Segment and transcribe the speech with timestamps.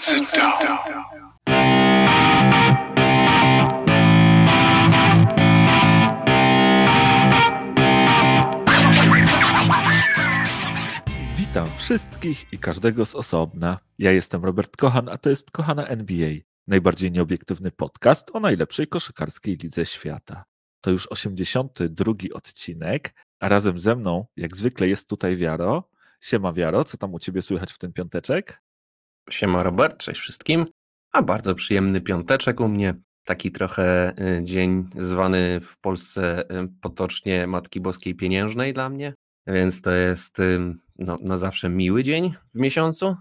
[0.00, 0.78] Sit down.
[11.36, 13.78] Witam wszystkich i każdego z osobna.
[13.98, 16.30] Ja jestem Robert Kochan, a to jest Kochana NBA,
[16.66, 20.44] najbardziej nieobiektywny podcast o najlepszej koszykarskiej lidze świata.
[20.80, 25.90] To już 82 odcinek, a razem ze mną, jak zwykle, jest tutaj Wiaro.
[26.20, 28.67] Siema Wiaro, co tam u ciebie słychać w ten piąteczek?
[29.30, 30.66] Siema Robert, cześć wszystkim.
[31.12, 32.94] A bardzo przyjemny piąteczek u mnie.
[33.24, 39.14] Taki trochę y, dzień zwany w Polsce y, potocznie Matki Boskiej Pieniężnej dla mnie,
[39.46, 40.58] więc to jest y,
[40.98, 43.16] no, zawsze miły dzień w miesiącu.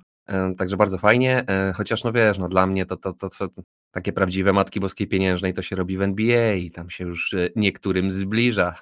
[0.58, 3.48] Także bardzo fajnie, chociaż no wiesz, no dla mnie to, to, to, to
[3.92, 8.12] takie prawdziwe Matki Boskiej Pieniężnej to się robi w NBA i tam się już niektórym
[8.12, 8.76] zbliża.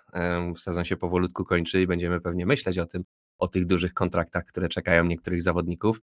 [0.58, 3.04] Sezon się powolutku kończy i będziemy pewnie myśleć o tym,
[3.40, 6.00] o tych dużych kontraktach, które czekają niektórych zawodników.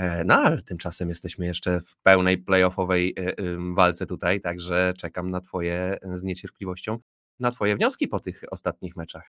[0.00, 3.34] E, no ale tymczasem jesteśmy jeszcze w pełnej playoffowej e,
[3.74, 6.98] walce tutaj, także czekam na Twoje z niecierpliwością,
[7.40, 9.30] na Twoje wnioski po tych ostatnich meczach.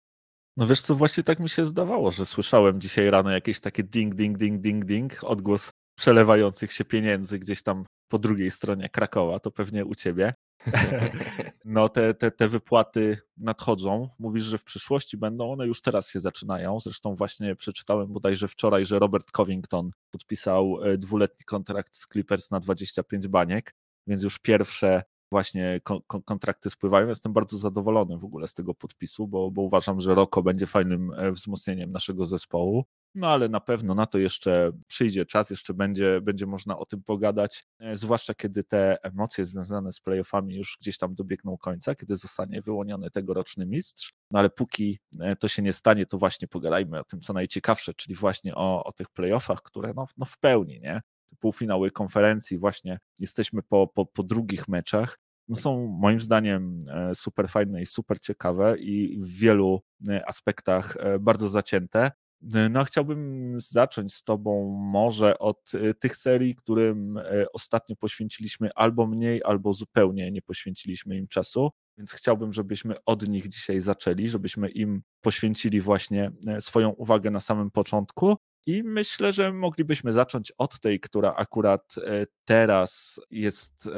[0.56, 4.14] No wiesz co, właśnie tak mi się zdawało, że słyszałem dzisiaj rano jakieś takie ding,
[4.14, 9.50] ding, ding, ding, ding, odgłos przelewających się pieniędzy gdzieś tam po drugiej stronie Krakowa, to
[9.50, 10.34] pewnie u ciebie.
[11.64, 14.08] No te, te, te wypłaty nadchodzą.
[14.18, 16.80] Mówisz, że w przyszłości będą, one już teraz się zaczynają.
[16.80, 22.60] Zresztą właśnie przeczytałem bodajże wczoraj, że Robert Covington podpisał e, dwuletni kontrakt z Clippers na
[22.60, 23.74] 25 baniek,
[24.06, 27.08] więc już pierwsze właśnie kon kontrakty spływają.
[27.08, 31.12] Jestem bardzo zadowolony w ogóle z tego podpisu, bo, bo uważam, że Roko będzie fajnym
[31.16, 32.84] e, wzmocnieniem naszego zespołu.
[33.14, 37.02] No ale na pewno na to jeszcze przyjdzie czas, jeszcze będzie, będzie można o tym
[37.02, 42.16] pogadać, e, zwłaszcza kiedy te emocje związane z playoffami już gdzieś tam dobiegną końca, kiedy
[42.16, 44.12] zostanie wyłoniony tegoroczny mistrz.
[44.30, 47.94] No ale póki e, to się nie stanie, to właśnie pogadajmy o tym, co najciekawsze,
[47.94, 51.00] czyli właśnie o, o tych playoffach, które no, no w pełni, nie?
[51.38, 57.48] Półfinały konferencji, właśnie jesteśmy po, po, po drugich meczach no są moim zdaniem e, super
[57.48, 59.82] fajne i super ciekawe i w wielu
[60.26, 62.10] aspektach bardzo zacięte.
[62.42, 69.06] No, chciałbym zacząć z Tobą może od y, tych serii, którym e, ostatnio poświęciliśmy albo
[69.06, 71.70] mniej, albo zupełnie nie poświęciliśmy im czasu.
[71.98, 77.40] Więc chciałbym, żebyśmy od nich dzisiaj zaczęli, żebyśmy im poświęcili właśnie e, swoją uwagę na
[77.40, 78.36] samym początku.
[78.66, 81.94] I myślę, że moglibyśmy zacząć od tej, która akurat
[82.44, 83.88] teraz jest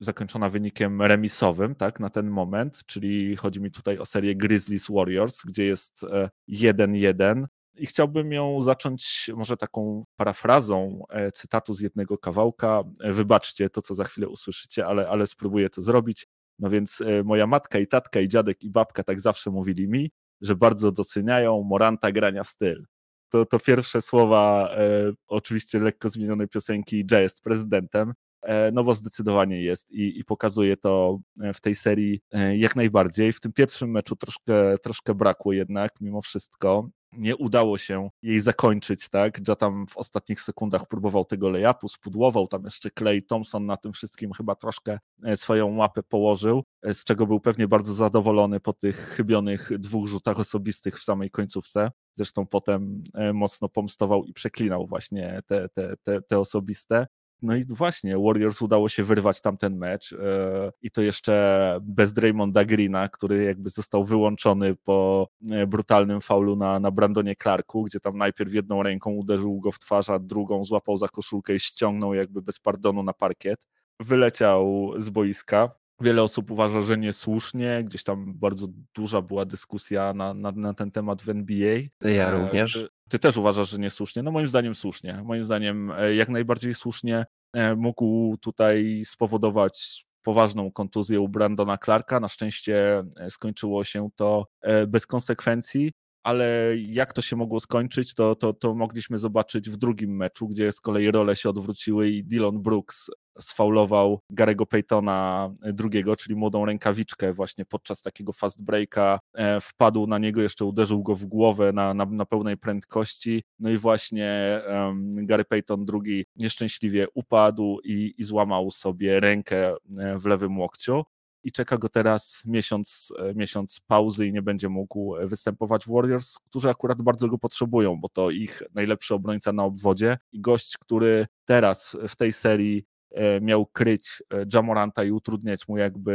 [0.00, 5.42] zakończona wynikiem remisowym, tak, na ten moment, czyli chodzi mi tutaj o serię Grizzlies Warriors,
[5.44, 6.04] gdzie jest
[6.48, 7.44] 1-1
[7.74, 12.82] i chciałbym ją zacząć może taką parafrazą e, cytatu z jednego kawałka.
[13.00, 16.26] E, wybaczcie to, co za chwilę usłyszycie, ale, ale spróbuję to zrobić.
[16.58, 20.10] No więc e, moja matka i tatka i dziadek i babka tak zawsze mówili mi,
[20.40, 22.86] że bardzo doceniają Moranta grania styl.
[23.28, 28.94] To, to pierwsze słowa e, oczywiście lekko zmienionej piosenki Jay jest prezydentem, e, no bo
[28.94, 31.18] zdecydowanie jest i, i, pokazuje to
[31.54, 32.20] w tej serii
[32.56, 33.32] jak najbardziej.
[33.32, 39.08] W tym pierwszym meczu troszkę, troszkę brakło jednak mimo wszystko nie udało się jej zakończyć,
[39.08, 39.48] tak?
[39.48, 43.92] Ja tam w ostatnich sekundach próbował tego layupu, spudłował, tam jeszcze Clay Thompson na tym
[43.92, 48.72] wszystkim chyba troszkę e, swoją łapę położył, e, z czego był pewnie bardzo zadowolony po
[48.72, 51.90] tych chybionych dwóch rzutach osobistych w samej końcówce.
[52.14, 57.06] Zresztą potem e, mocno pomstował i przeklinał właśnie te, te, te, te osobiste.
[57.42, 62.64] No i właśnie, Warriors udało się wyrwać tamten mecz e, i to jeszcze bez Draymonda
[62.64, 68.18] Greena, który jakby został wyłączony po e, brutalnym faulu na, na Brandonie Clarku, gdzie tam
[68.18, 72.42] najpierw jedną ręką uderzył go w twarz, a drugą złapał za koszulkę i ściągnął jakby
[72.42, 73.66] bez pardonu na parkiet.
[74.00, 75.79] Wyleciał z boiska.
[76.00, 80.90] Wiele osób uważa, że niesłusznie, gdzieś tam bardzo duża była dyskusja na, na, na ten
[80.90, 81.78] temat w NBA.
[82.00, 82.88] Ja e, również.
[83.08, 84.22] Ty też uważasz, że niesłusznie?
[84.22, 85.22] No moim zdaniem słusznie.
[85.24, 92.20] Moim zdaniem e, jak najbardziej słusznie e, mógł tutaj spowodować poważną kontuzję u Brandona Clarka.
[92.20, 94.46] Na szczęście skończyło się to
[94.88, 100.16] bez konsekwencji, ale jak to się mogło skończyć, to, to, to mogliśmy zobaczyć w drugim
[100.16, 103.10] meczu, gdzie z kolei role się odwróciły i Dylan Brooks
[103.40, 110.18] sfaulował Garego Paytona drugiego, czyli młodą rękawiczkę właśnie podczas takiego fast breaka, e, wpadł na
[110.18, 115.26] niego, jeszcze uderzył go w głowę na, na, na pełnej prędkości, no i właśnie um,
[115.26, 121.04] Gary Payton drugi nieszczęśliwie upadł i, i złamał sobie rękę e, w lewym łokciu
[121.44, 126.38] i czeka go teraz miesiąc, e, miesiąc pauzy i nie będzie mógł występować w Warriors,
[126.38, 131.26] którzy akurat bardzo go potrzebują, bo to ich najlepszy obrońca na obwodzie i gość, który
[131.44, 136.12] teraz w tej serii E, miał kryć e, Jamoranta i utrudniać mu jakby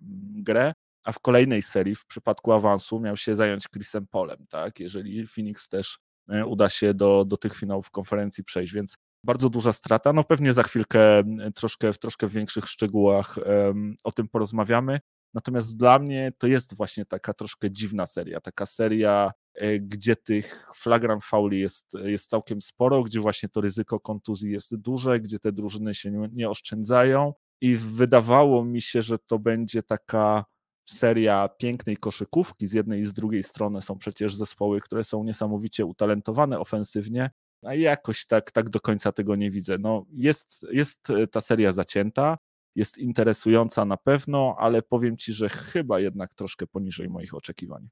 [0.00, 0.72] mm, grę,
[1.04, 4.80] a w kolejnej serii, w przypadku awansu, miał się zająć Chrisem Polem, tak?
[4.80, 5.98] Jeżeli Phoenix też
[6.28, 10.12] e, uda się do, do tych finałów konferencji przejść, więc bardzo duża strata.
[10.12, 11.22] No pewnie za chwilkę
[11.54, 15.00] troszkę, troszkę w większych szczegółach um, o tym porozmawiamy.
[15.34, 20.68] Natomiast dla mnie to jest właśnie taka troszkę dziwna seria, taka seria, e, gdzie tych
[20.74, 25.52] flagrant fauli jest, jest całkiem sporo, gdzie właśnie to ryzyko kontuzji jest duże, gdzie te
[25.52, 30.44] drużyny się nie, nie oszczędzają i wydawało mi się, że to będzie taka
[30.88, 32.66] seria pięknej koszykówki.
[32.66, 37.30] Z jednej i z drugiej strony są przecież zespoły, które są niesamowicie utalentowane ofensywnie,
[37.62, 39.78] a jakoś tak, tak do końca tego nie widzę.
[39.78, 42.38] No, jest, jest ta seria zacięta,
[42.74, 47.88] jest interesująca na pewno, ale powiem Ci, że chyba jednak troszkę poniżej moich oczekiwań.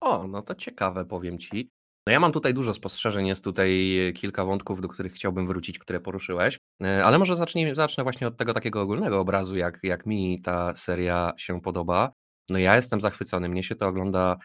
[0.00, 1.70] O, no to ciekawe, powiem Ci.
[2.06, 6.00] No ja mam tutaj dużo spostrzeżeń, jest tutaj kilka wątków, do których chciałbym wrócić, które
[6.00, 10.42] poruszyłeś, e, ale może zacznij, zacznę właśnie od tego takiego ogólnego obrazu, jak, jak mi
[10.42, 12.12] ta seria się podoba.
[12.50, 14.36] No ja jestem zachwycony, mnie się to ogląda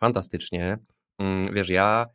[0.00, 0.78] fantastycznie.
[1.18, 2.06] Mm, wiesz, ja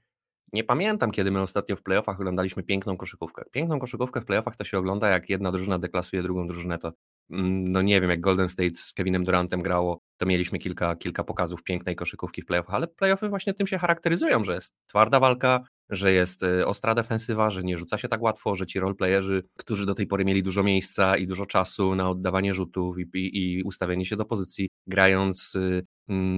[0.53, 3.43] nie pamiętam, kiedy my ostatnio w playoffach oglądaliśmy piękną koszykówkę.
[3.51, 6.77] Piękną koszykówkę w playoffach to się ogląda, jak jedna drużyna deklasuje drugą drużynę.
[6.77, 6.93] To,
[7.31, 11.23] mm, no nie wiem, jak Golden State z Kevinem Durantem grało, to mieliśmy kilka, kilka
[11.23, 15.63] pokazów pięknej koszykówki w playoffach, ale playoffy właśnie tym się charakteryzują, że jest twarda walka,
[15.89, 19.85] że jest y, ostra defensywa, że nie rzuca się tak łatwo, że ci roleplayerzy, którzy
[19.85, 23.63] do tej pory mieli dużo miejsca i dużo czasu na oddawanie rzutów i, i, i
[23.63, 25.81] ustawienie się do pozycji, grając mm,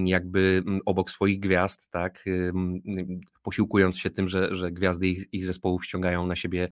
[0.05, 2.25] jakby mm, obok swoich gwiazd, tak,
[3.41, 6.69] posiłkując się tym, że, że gwiazdy ich, ich zespołów ściągają na siebie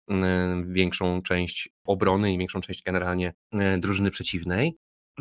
[0.63, 4.77] większą część obrony i większą część generalnie y, drużyny przeciwnej.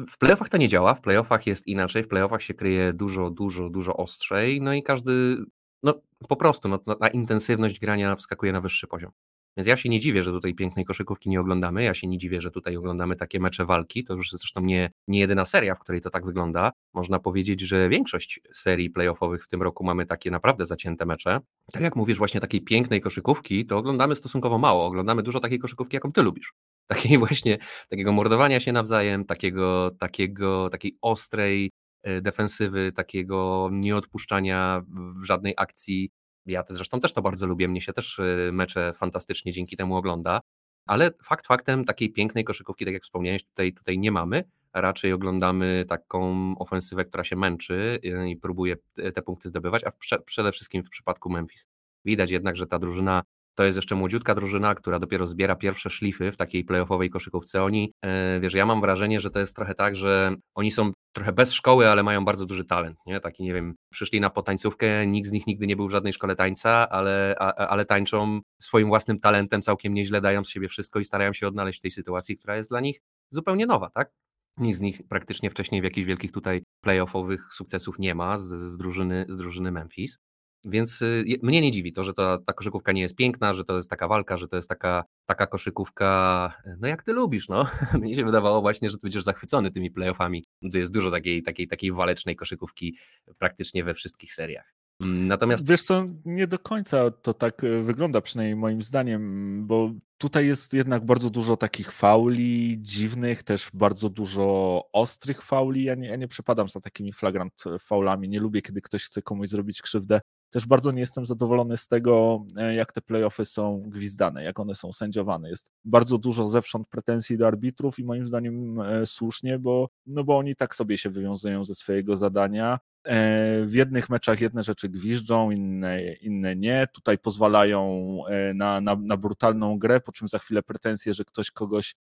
[0.09, 3.69] W playoffach to nie działa, w playoffach jest inaczej, w playoffach się kryje dużo, dużo,
[3.69, 5.37] dużo ostrzej, no i każdy
[5.83, 9.11] no po prostu no, na intensywność grania wskakuje na wyższy poziom.
[9.57, 11.83] Więc ja się nie dziwię, że tutaj pięknej koszykówki nie oglądamy.
[11.83, 14.03] Ja się nie dziwię, że tutaj oglądamy takie mecze walki.
[14.03, 16.71] To już zresztą nie, nie jedyna seria, w której to tak wygląda.
[16.93, 21.39] Można powiedzieć, że większość serii playoffowych w tym roku mamy takie naprawdę zacięte mecze.
[21.73, 24.85] Tak jak mówisz, właśnie takiej pięknej koszykówki, to oglądamy stosunkowo mało.
[24.85, 26.53] Oglądamy dużo takiej koszykówki, jaką ty lubisz.
[26.87, 27.57] Takiej właśnie,
[27.89, 31.69] takiego mordowania się nawzajem, takiego, takiego, takiej ostrej,
[32.03, 34.83] E, defensywy, takiego nieodpuszczania
[35.21, 36.11] w żadnej akcji.
[36.45, 40.41] Ja zresztą też to bardzo lubię, mnie się też e, mecze fantastycznie dzięki temu ogląda,
[40.85, 44.43] ale fakt faktem takiej pięknej koszykówki, tak jak wspomniałeś, tutaj, tutaj nie mamy.
[44.73, 48.75] Raczej oglądamy taką ofensywę, która się męczy e, i próbuje
[49.13, 51.67] te punkty zdobywać, a w, przede wszystkim w przypadku Memphis.
[52.05, 53.23] Widać jednak, że ta drużyna
[53.55, 57.63] to jest jeszcze młodziutka drużyna, która dopiero zbiera pierwsze szlify w takiej playoffowej koszykówce.
[57.63, 61.33] Oni, e, wiesz, ja mam wrażenie, że to jest trochę tak, że oni są trochę
[61.33, 63.19] bez szkoły, ale mają bardzo duży talent, nie?
[63.19, 66.35] Taki, nie wiem, przyszli na potańcówkę, nikt z nich nigdy nie był w żadnej szkole
[66.35, 71.05] tańca, ale, a, ale tańczą swoim własnym talentem całkiem nieźle, dają z siebie wszystko i
[71.05, 72.99] starają się odnaleźć w tej sytuacji, która jest dla nich
[73.31, 74.11] zupełnie nowa, tak?
[74.57, 78.77] Nikt z nich praktycznie wcześniej w jakichś wielkich tutaj playoffowych sukcesów nie ma z, z,
[78.77, 80.17] drużyny, z drużyny Memphis.
[80.65, 83.75] Więc y, mnie nie dziwi to, że ta, ta koszykówka nie jest piękna, że to
[83.75, 87.67] jest taka walka, że to jest taka, taka koszykówka, no jak ty lubisz, no.
[88.01, 90.45] Mnie się wydawało właśnie, że ty będziesz zachwycony tymi playoffami.
[90.71, 92.97] To jest dużo takiej, takiej, takiej walecznej koszykówki
[93.37, 94.73] praktycznie we wszystkich seriach.
[95.01, 95.67] Mm, natomiast...
[95.67, 100.73] Wiesz co, nie do końca to tak y, wygląda, przynajmniej moim zdaniem, bo tutaj jest
[100.73, 105.83] jednak bardzo dużo takich fauli dziwnych, też bardzo dużo ostrych fauli.
[105.83, 108.29] Ja nie, ja nie przepadam za takimi flagrant faulami.
[108.29, 110.21] Nie lubię, kiedy ktoś chce komuś zrobić krzywdę
[110.53, 114.75] też bardzo nie jestem zadowolony z tego, e, jak te playoffy są gwizdane, jak one
[114.75, 115.49] są sędziowane.
[115.49, 120.37] Jest bardzo dużo zewsząd pretensji do arbitrów i moim zdaniem e, słusznie, bo, no bo
[120.37, 122.79] oni tak sobie się wywiązują ze swojego zadania.
[123.03, 126.87] E, w jednych meczach jedne rzeczy gwiżdżą, inne, inne nie.
[126.93, 128.17] Tutaj pozwalają
[128.55, 131.95] na, na, na brutalną grę, po czym za chwilę pretensje, że ktoś kogoś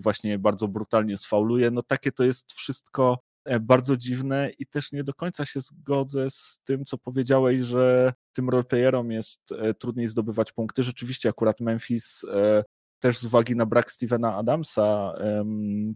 [0.00, 1.70] właśnie bardzo brutalnie sfauluje.
[1.70, 3.18] No takie to jest wszystko
[3.60, 8.48] bardzo dziwne i też nie do końca się zgodzę z tym, co powiedziałeś, że tym
[8.48, 10.82] roleplayerom jest e, trudniej zdobywać punkty.
[10.82, 12.64] Rzeczywiście akurat Memphis e,
[13.00, 15.14] też z uwagi na brak Stevena Adamsa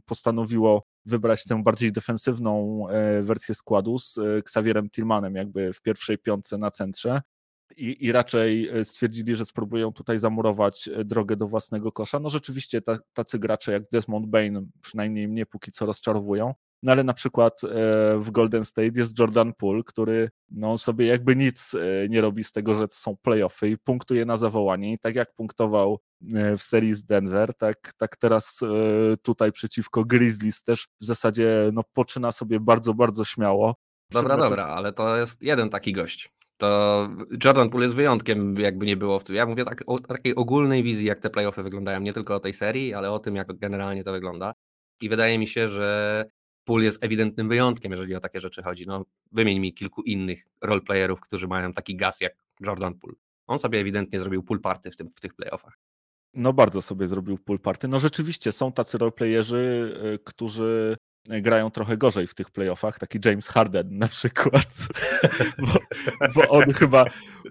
[0.07, 2.85] postanowiło wybrać tę bardziej defensywną
[3.23, 7.23] wersję składu z Xavierem Tillmanem jakby w pierwszej piątce na centrze.
[7.77, 12.21] I, I, raczej stwierdzili, że spróbują tutaj zamurować drogę do własnego kosza.
[12.21, 12.81] No rzeczywiście
[13.13, 16.55] tacy gracze jak Desmond Bain przynajmniej mnie póki co rozczarowują.
[16.83, 17.69] No ale na przykład e,
[18.19, 22.53] w Golden State jest Jordan Poole, który no, sobie jakby nic e, nie robi z
[22.53, 24.93] tego, że są playoffy i punktuje na zawołanie.
[24.93, 25.99] I tak jak punktował
[26.35, 28.61] e, w serii z Denver, tak, tak teraz
[29.23, 33.75] tutaj przeciwko Grizzlies też w zasadzie no, poczyna sobie bardzo, bardzo śmiało.
[34.11, 36.31] Dobra, dobra, ale to jest jeden taki gość.
[36.57, 37.09] To
[37.45, 39.37] Jordan Poole jest wyjątkiem, jakby nie było w tym.
[39.37, 42.55] Ja mówię tak, o takiej ogólnej wizji, jak te playoffy wyglądają, nie tylko o tej
[42.55, 44.55] serii, ale o tym, jak generalnie to wygląda.
[45.01, 46.25] I wydaje mi się, że
[46.69, 48.87] Pool jest ewidentnym wyjątkiem, jeżeli o takie rzeczy chodzi.
[48.87, 53.15] No, wymień mi kilku innych roleplayerów, którzy mają taki gaz jak Jordan Poole.
[53.47, 55.79] On sobie ewidentnie zrobił pool party w, tym, w tych playoffach.
[56.35, 57.89] No bardzo sobie zrobił pool party.
[57.89, 59.95] No rzeczywiście są tacy roleplayerzy,
[60.25, 60.97] którzy
[61.29, 64.67] grają trochę gorzej w tych playoffach, taki James Harden na przykład,
[65.59, 65.79] bo,
[66.35, 67.05] bo, on chyba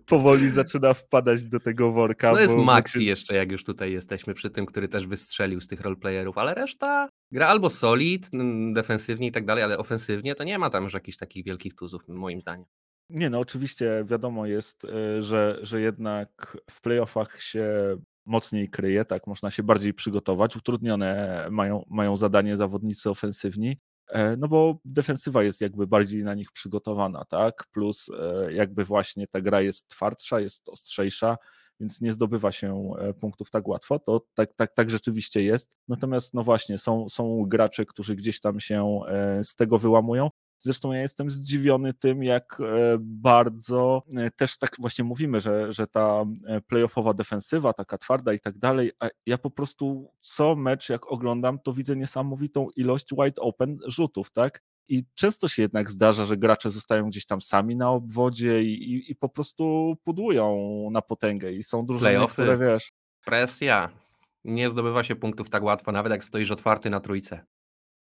[0.06, 2.34] powoli zaczyna wpadać do tego worka.
[2.34, 5.68] To jest bo, Maxi jeszcze, jak już tutaj jesteśmy przy tym, który też wystrzelił z
[5.68, 8.30] tych roleplayerów, ale reszta gra albo solid,
[8.74, 12.08] defensywnie i tak dalej, ale ofensywnie to nie ma tam już jakichś takich wielkich tuzów,
[12.08, 12.66] moim zdaniem.
[13.10, 19.28] Nie, no oczywiście wiadomo jest, e, że, że jednak w playoffach się mocniej kryje, tak,
[19.28, 20.56] można się bardziej przygotować.
[20.56, 26.52] Utrudnione mają, mają zadanie zawodnicy ofensywni, e, no bo defensywa jest jakby bardziej na nich
[26.52, 31.38] przygotowana, tak, plus e, jakby właśnie ta gra jest twardsza, jest ostrzejsza,
[31.80, 35.78] więc nie zdobywa się e, punktów tak łatwo, to tak, tak, tak rzeczywiście jest.
[35.88, 39.00] Natomiast no właśnie, są, są gracze, którzy gdzieś tam się
[39.44, 40.30] z tego wyłamują.
[40.60, 45.88] Zresztą ja jestem zdziwiony tym, jak e, bardzo e, też tak właśnie mówimy, że, że
[45.88, 50.90] ta e, playoffowa defensywa, taka twarda i tak dalej, a ja po prostu co mecz
[50.90, 54.62] jak oglądam, to widzę niesamowitą ilość wide open rzutów, tak?
[54.90, 59.12] I często się jednak zdarza, że gracze zostają gdzieś tam sami na obwodzie i, i,
[59.12, 60.58] i po prostu pudłują
[60.92, 62.34] na potęgę i są drużyny, Playoffy.
[62.34, 62.92] które wiesz...
[63.26, 63.90] Presja.
[64.44, 67.46] Nie zdobywa się punktów tak łatwo, nawet jak stoisz otwarty na trójce.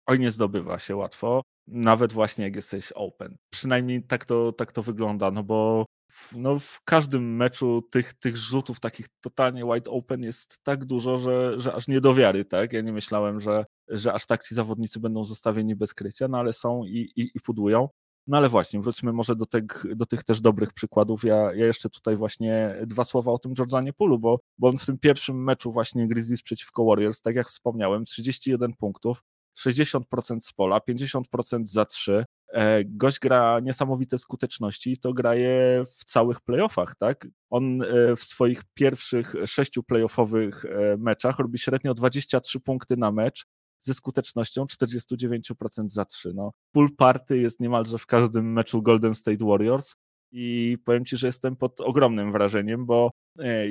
[0.07, 3.37] Oj, nie zdobywa się łatwo nawet właśnie jak jesteś open.
[3.49, 5.85] Przynajmniej tak to, tak to wygląda, no bo
[6.31, 11.59] no w każdym meczu tych, tych rzutów takich totalnie wide open jest tak dużo, że,
[11.61, 12.73] że aż nie do wiary, tak?
[12.73, 16.53] Ja nie myślałem, że, że aż tak ci zawodnicy będą zostawieni bez krycia, no ale
[16.53, 17.89] są i, i, i pudłują.
[18.27, 21.23] No ale właśnie, wróćmy może do, tych, do tych też dobrych przykładów.
[21.23, 24.85] Ja, ja jeszcze tutaj właśnie dwa słowa o tym Jordanie Pulu, bo, bo on w
[24.85, 29.23] tym pierwszym meczu właśnie Grizzlies przeciwko Warriors, tak jak wspomniałem, 31 punktów,
[29.59, 32.25] 60% z pola, 50% za 3.
[32.53, 37.27] E, gość gra niesamowite skuteczności i to graje w całych playoffach, tak?
[37.49, 43.45] On e, w swoich pierwszych sześciu playoffowych e, meczach robi średnio 23 punkty na mecz
[43.79, 46.33] ze skutecznością 49% za 3.
[46.35, 49.95] No, pool party jest niemalże w każdym meczu Golden State Warriors
[50.31, 53.11] i powiem Ci, że jestem pod ogromnym wrażeniem, bo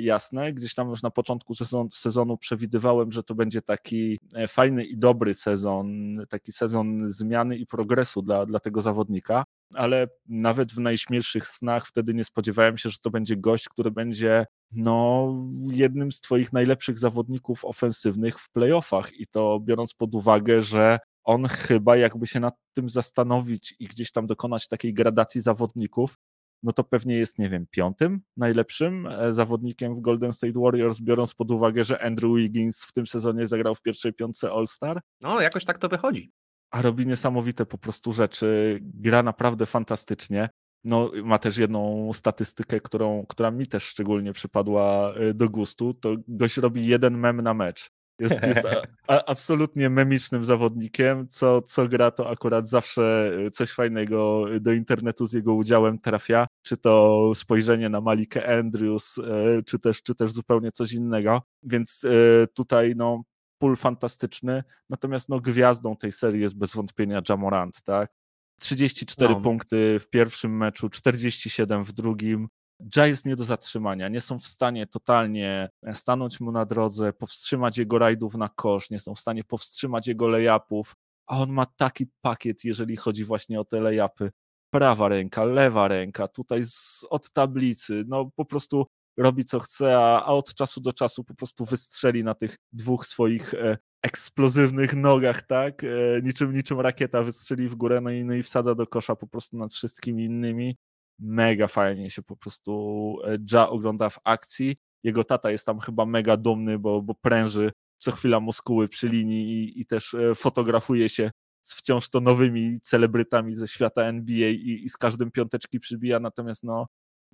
[0.01, 0.53] jasne.
[0.53, 4.97] Gdzieś tam już na początku sezon, sezonu przewidywałem, że to będzie taki e, fajny i
[4.97, 9.43] dobry sezon, taki sezon zmiany i progresu dla, dla tego zawodnika,
[9.73, 14.45] ale nawet w najśmielszych snach wtedy nie spodziewałem się, że to będzie gość, który będzie
[14.71, 15.27] no,
[15.71, 21.47] jednym z Twoich najlepszych zawodników ofensywnych w playoffach i to biorąc pod uwagę, że on
[21.47, 26.17] chyba jakby się nad tym zastanowić i gdzieś tam dokonać takiej gradacji zawodników,
[26.63, 31.33] no to pewnie jest, nie wiem, piątym najlepszym e, zawodnikiem w Golden State Warriors, biorąc
[31.33, 35.01] pod uwagę, że Andrew Wiggins w tym sezonie zagrał w pierwszej piątce All-Star.
[35.21, 36.31] No, jakoś tak to wychodzi.
[36.71, 40.49] A robi niesamowite po prostu rzeczy, gra naprawdę fantastycznie.
[40.83, 46.15] No, ma też jedną statystykę, którą, która mi też szczególnie przypadła e, do gustu, to
[46.27, 47.91] gość robi jeden mem na mecz.
[48.19, 51.27] Jest, jest a, a, absolutnie memicznym zawodnikiem.
[51.27, 56.47] Co, co gra, to akurat zawsze y, coś fajnego do internetu z jego udziałem trafia.
[56.61, 59.23] Czy to spojrzenie na Malikę Andrews, y,
[59.65, 61.41] czy też, czy też zupełnie coś innego.
[61.63, 63.23] Więc y, tutaj no,
[63.57, 64.63] pól fantastyczny.
[64.89, 68.11] Natomiast no, gwiazdą tej serii jest bez wątpienia Jamorant, tak?
[68.59, 69.41] 34 no.
[69.41, 72.47] punkty w pierwszym meczu, 47 w drugim.
[72.95, 74.07] Ja jest nie do zatrzymania.
[74.07, 78.99] Nie są w stanie totalnie stanąć mu na drodze, powstrzymać jego rajdów na kosz, nie
[78.99, 80.95] są w stanie powstrzymać jego layupów,
[81.27, 84.31] a on ma taki pakiet, jeżeli chodzi właśnie o te layupy.
[84.73, 88.85] Prawa ręka, lewa ręka, tutaj z, od tablicy, no po prostu
[89.17, 93.05] robi co chce, a, a od czasu do czasu po prostu wystrzeli na tych dwóch
[93.05, 95.83] swoich e, eksplozywnych nogach, tak?
[95.83, 95.87] E,
[96.23, 99.57] niczym, niczym rakieta wystrzeli w górę, no i, no i wsadza do kosza po prostu
[99.57, 100.75] nad wszystkimi innymi
[101.23, 104.75] mega fajnie się po prostu e, Ja ogląda w akcji.
[105.03, 109.51] Jego tata jest tam chyba mega dumny, bo, bo pręży co chwila muskuły przy linii
[109.51, 111.31] i, i też e, fotografuje się
[111.63, 116.63] z wciąż to nowymi celebrytami ze świata NBA i, i z każdym piąteczki przybija, natomiast
[116.63, 116.87] no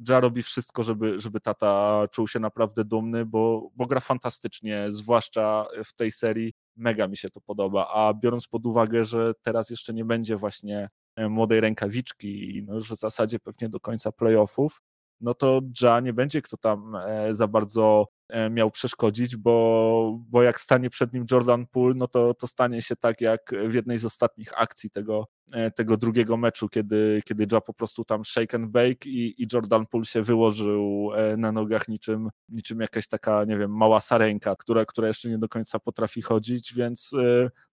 [0.09, 5.65] Ja robi wszystko, żeby, żeby tata czuł się naprawdę dumny, bo, bo gra fantastycznie, zwłaszcza
[5.85, 6.53] w tej serii.
[6.75, 7.87] Mega mi się to podoba.
[7.93, 10.98] A biorąc pod uwagę, że teraz jeszcze nie będzie właśnie E,
[11.29, 14.81] młodej rękawiczki i no już w zasadzie pewnie do końca playoffów,
[15.21, 20.43] no to Ja nie będzie kto tam e, za bardzo e, miał przeszkodzić, bo, bo
[20.43, 23.97] jak stanie przed nim Jordan Poole, no to, to stanie się tak jak w jednej
[23.97, 25.27] z ostatnich akcji tego,
[25.75, 29.85] tego drugiego meczu, kiedy, kiedy Ja po prostu tam shake and bake i, i Jordan
[29.85, 35.07] Poole się wyłożył na nogach niczym, niczym jakaś taka, nie wiem, mała sarenka, która, która
[35.07, 37.11] jeszcze nie do końca potrafi chodzić, więc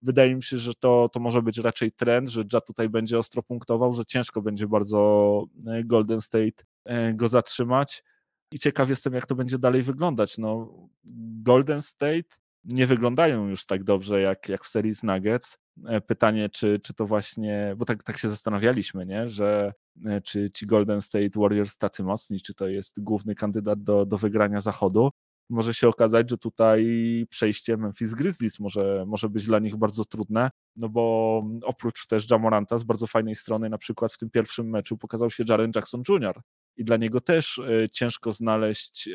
[0.03, 3.43] wydaje mi się, że to, to może być raczej trend, że Ja tutaj będzie ostro
[3.43, 5.45] punktował, że ciężko będzie bardzo
[5.85, 6.65] Golden State
[7.15, 8.05] go zatrzymać.
[8.53, 10.39] i ciekaw jestem, jak to będzie dalej wyglądać.
[10.39, 10.73] No,
[11.43, 15.59] Golden State nie wyglądają już tak dobrze jak, jak w serii z Nuggets.
[15.85, 19.29] E, pytanie, czy, czy to właśnie, bo tak, tak się zastanawialiśmy, nie?
[19.29, 19.73] że
[20.07, 24.19] e, czy ci Golden State Warriors tacy mocni, czy to jest główny kandydat do, do
[24.19, 25.11] wygrania zachodu.
[25.51, 26.87] Może się okazać, że tutaj
[27.31, 32.79] przejście Memphis Grizzlies może, może być dla nich bardzo trudne, no bo oprócz też Jamoranta
[32.79, 36.41] z bardzo fajnej strony, na przykład w tym pierwszym meczu pokazał się Jaren Jackson Jr.,
[36.77, 39.09] i dla niego też e, ciężko znaleźć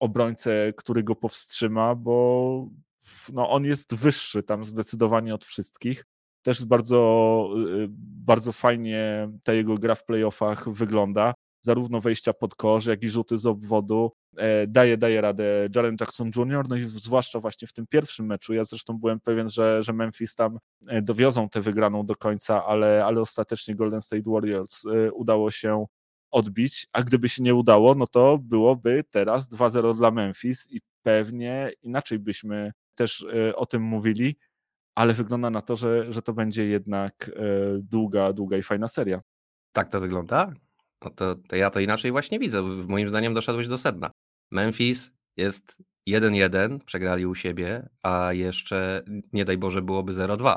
[0.00, 2.68] obrońcę, który go powstrzyma, bo
[3.32, 6.04] no on jest wyższy tam zdecydowanie od wszystkich.
[6.42, 7.50] Też bardzo,
[7.84, 7.86] y,
[8.26, 11.34] bardzo fajnie ta jego gra w playoffach wygląda.
[11.60, 14.12] Zarówno wejścia pod kosz, jak i rzuty z obwodu.
[14.36, 18.54] E, daje, daje radę Jaren Jackson Jr., no i zwłaszcza właśnie w tym pierwszym meczu.
[18.54, 20.58] Ja zresztą byłem pewien, że, że Memphis tam
[20.88, 25.86] e, dowiozą tę wygraną do końca, ale, ale ostatecznie Golden State Warriors e, udało się
[26.36, 31.72] odbić, a gdyby się nie udało, no to byłoby teraz 2-0 dla Memphis i pewnie
[31.82, 34.36] inaczej byśmy też e, o tym mówili,
[34.94, 37.42] ale wygląda na to, że, że to będzie jednak e,
[37.78, 39.20] długa, długa i fajna seria.
[39.72, 40.52] Tak to wygląda?
[41.04, 42.62] No to, to ja to inaczej właśnie widzę.
[42.62, 44.10] Moim zdaniem doszedłeś do sedna.
[44.50, 49.02] Memphis jest 1-1, przegrali u siebie, a jeszcze
[49.32, 50.56] nie daj Boże byłoby 0-2.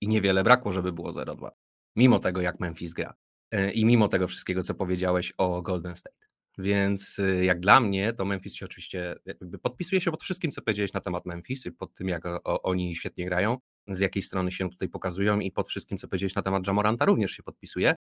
[0.00, 1.48] I niewiele brakło, żeby było 0-2.
[1.96, 3.14] Mimo tego, jak Memphis gra.
[3.50, 6.28] E, I mimo tego wszystkiego, co powiedziałeś o Golden State.
[6.58, 10.62] Więc y, jak dla mnie, to Memphis się oczywiście jakby podpisuje się pod wszystkim, co
[10.62, 13.56] powiedziałeś na temat Memphis pod tym, jak o, oni świetnie grają,
[13.88, 17.30] z jakiej strony się tutaj pokazują i pod wszystkim, co powiedziałeś na temat Jamoranta również
[17.30, 17.94] się podpisuje.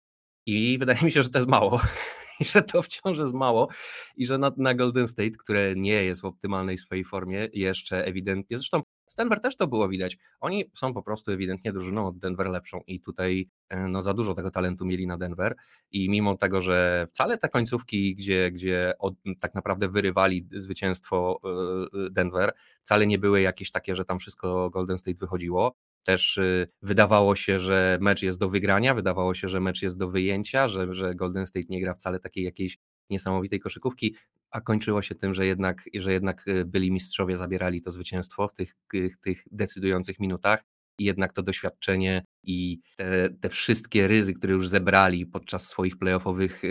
[0.46, 1.82] I wydaje mi się, że to jest mało.
[2.40, 3.68] I że to wciąż jest mało
[4.16, 8.58] i że na, na Golden State, które nie jest w optymalnej swojej formie, jeszcze ewidentnie.
[8.58, 10.18] Zresztą z Denver też to było widać.
[10.40, 14.34] Oni są po prostu ewidentnie drużyną od Denver lepszą i tutaj e, no, za dużo
[14.34, 15.56] tego talentu mieli na Denver
[15.92, 22.10] i mimo tego, że wcale te końcówki, gdzie, gdzie od, tak naprawdę wyrywali zwycięstwo e,
[22.10, 25.76] Denver, wcale nie były jakieś takie, że tam wszystko Golden State wychodziło.
[26.04, 30.10] Też e, wydawało się, że mecz jest do wygrania, wydawało się, że mecz jest do
[30.10, 32.78] wyjęcia, że, że Golden State nie gra wcale takiej jakiejś
[33.10, 34.16] niesamowitej koszykówki
[34.56, 38.54] a kończyło się tym, że jednak, że jednak y, byli mistrzowie, zabierali to zwycięstwo w
[38.54, 38.76] tych,
[39.22, 40.64] tych decydujących minutach
[41.00, 46.62] i jednak to doświadczenie i te, te, wszystkie ryzy, które już zebrali podczas swoich playoffowych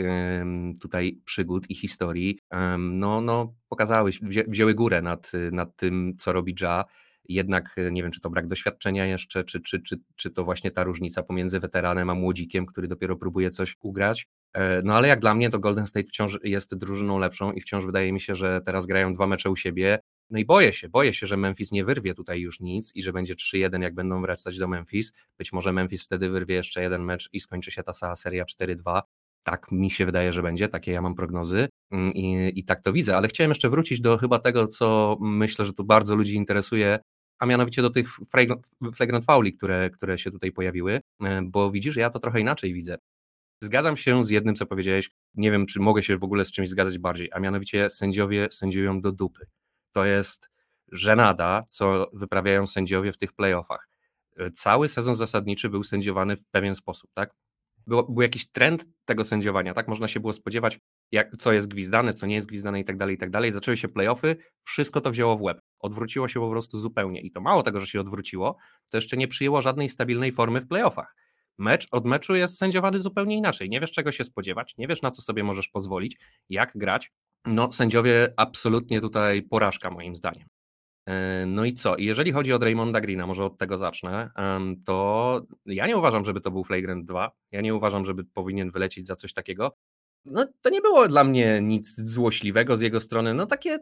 [0.83, 2.39] tutaj przygód i historii,
[2.79, 4.11] no, no pokazały,
[4.49, 6.85] wzięły górę nad, nad tym, co robi Ja.
[7.29, 10.85] Jednak nie wiem, czy to brak doświadczenia jeszcze, czy, czy, czy, czy to właśnie ta
[10.85, 14.29] różnica pomiędzy weteranem a młodzikiem, który dopiero próbuje coś ugrać.
[14.55, 17.87] E, no ale jak dla mnie to Golden State wciąż jest drużyną lepszą i wciąż
[17.87, 19.99] wydaje mi się, że teraz grają dwa mecze u siebie.
[20.31, 23.13] No i boję się, boję się, że Memphis nie wyrwie tutaj już nic i że
[23.13, 25.13] będzie 3-1, jak będą wracać do Memphis.
[25.39, 29.01] Być może Memphis wtedy wyrwie jeszcze jeden mecz i skończy się ta cała seria 4-2.
[29.45, 32.93] Tak mi się wydaje, że będzie, takie ja mam prognozy mm, i, i tak to
[32.93, 33.17] widzę.
[33.17, 36.99] Ale chciałem jeszcze wrócić do chyba tego, co myślę, że tu bardzo ludzi interesuje,
[37.39, 38.09] a mianowicie do tych
[38.95, 42.97] flagrant fauli, które, które się tutaj pojawiły, e, bo widzisz, ja to trochę inaczej widzę.
[43.61, 45.11] Zgadzam się z jednym, co powiedziałeś.
[45.35, 49.01] Nie wiem, czy mogę się w ogóle z czymś zgadzać bardziej, a mianowicie sędziowie sędziują
[49.01, 49.47] do dupy.
[49.93, 50.51] To jest
[50.93, 53.89] żenada, co wyprawiają sędziowie w tych playoffach.
[54.37, 57.35] E, cały sezon zasadniczy był sędziowany w pewien sposób, tak?
[57.87, 59.89] Był, jakiś trend tego sędziowania, tak?
[59.89, 60.79] Można się było spodziewać,
[61.13, 63.53] jak, co jest gwizdane, co nie jest gwizdane i tak dalej, i tak dalej.
[63.53, 65.61] Zaczęły się playoffy, wszystko to wzięło w łeb.
[65.79, 67.21] Odwróciło się po prostu zupełnie.
[67.21, 68.57] I to mało tego, że się odwróciło,
[68.91, 71.15] to jeszcze nie przyjęło żadnej stabilnej formy w playoffach
[71.59, 73.71] mecz od meczu jest sędziowany zupełnie inaczej.
[73.71, 76.17] Nie wiesz, czego się spodziewać, nie wiesz, na co sobie możesz pozwolić,
[76.49, 77.13] jak grać.
[77.47, 80.49] No, sędziowie absolutnie tutaj porażka, moim zdaniem.
[81.09, 81.95] E, no i co?
[81.99, 84.31] Jeżeli chodzi o Draymonda Greena, może od tego zacznę,
[84.85, 87.31] to ja nie uważam, żeby to był Flagrant 2.
[87.53, 89.77] Ja nie uważam, żeby powinien wylecieć za coś takiego
[90.25, 93.35] no, to nie było dla mnie nic złośliwego z jego strony.
[93.35, 93.79] No takie,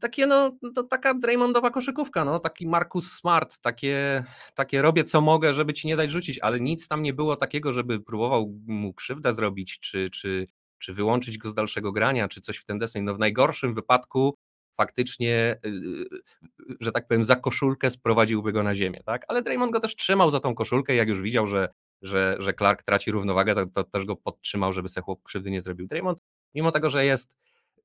[0.00, 5.54] takie no, to taka Draymondowa koszykówka, no taki Marcus Smart, takie, takie robię co mogę,
[5.54, 9.32] żeby ci nie dać rzucić, ale nic tam nie było takiego, żeby próbował mu krzywdę
[9.32, 10.46] zrobić, czy, czy,
[10.78, 13.04] czy wyłączyć go z dalszego grania, czy coś w ten deseń.
[13.04, 14.34] No w najgorszym wypadku
[14.76, 19.24] faktycznie, y, y, że tak powiem, za koszulkę sprowadziłby go na ziemię, tak?
[19.28, 21.68] Ale Draymond go też trzymał za tą koszulkę, jak już widział, że
[22.02, 25.60] że, że Clark traci równowagę, to, to też go podtrzymał, żeby sobie chłop krzywdy nie
[25.60, 25.86] zrobił.
[25.86, 26.18] Draymond,
[26.54, 27.36] mimo tego, że jest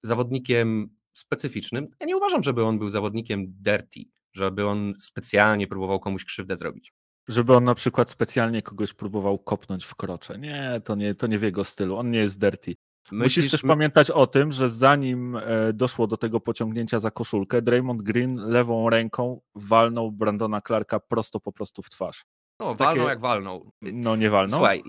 [0.03, 3.99] zawodnikiem specyficznym, ja nie uważam, żeby on był zawodnikiem dirty,
[4.33, 6.93] żeby on specjalnie próbował komuś krzywdę zrobić.
[7.27, 10.37] Żeby on na przykład specjalnie kogoś próbował kopnąć w krocze.
[10.39, 11.97] Nie, to nie, to nie w jego stylu.
[11.97, 12.73] On nie jest dirty.
[13.11, 13.67] Myślisz, Musisz też my...
[13.67, 18.89] pamiętać o tym, że zanim e, doszło do tego pociągnięcia za koszulkę, Draymond Green lewą
[18.89, 22.25] ręką walnął Brandona Clarka prosto po prostu w twarz.
[22.61, 22.99] No, Takie...
[22.99, 23.71] jak walnął.
[23.81, 24.59] No, nie walnął.
[24.59, 24.83] Słuchaj,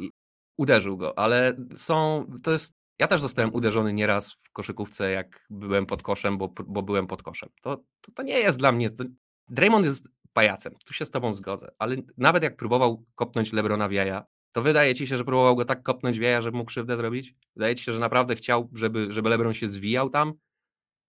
[0.56, 5.86] uderzył go, ale są, to jest Ja też zostałem uderzony nieraz w koszykówce, jak byłem
[5.86, 7.48] pod koszem, bo, bo byłem pod koszem.
[7.62, 8.90] To, to, to nie jest dla mnie.
[8.90, 9.04] To...
[9.48, 13.92] Draymond jest pajacem, tu się z tobą zgodzę, ale nawet jak próbował kopnąć Lebrona w
[13.92, 16.96] jaja, to wydaje ci się, że próbował go tak kopnąć w jaja, żeby mógł krzywdę
[16.96, 17.34] zrobić?
[17.56, 20.32] Wydaje ci się, że naprawdę chciał, żeby, żeby Lebron się zwijał tam?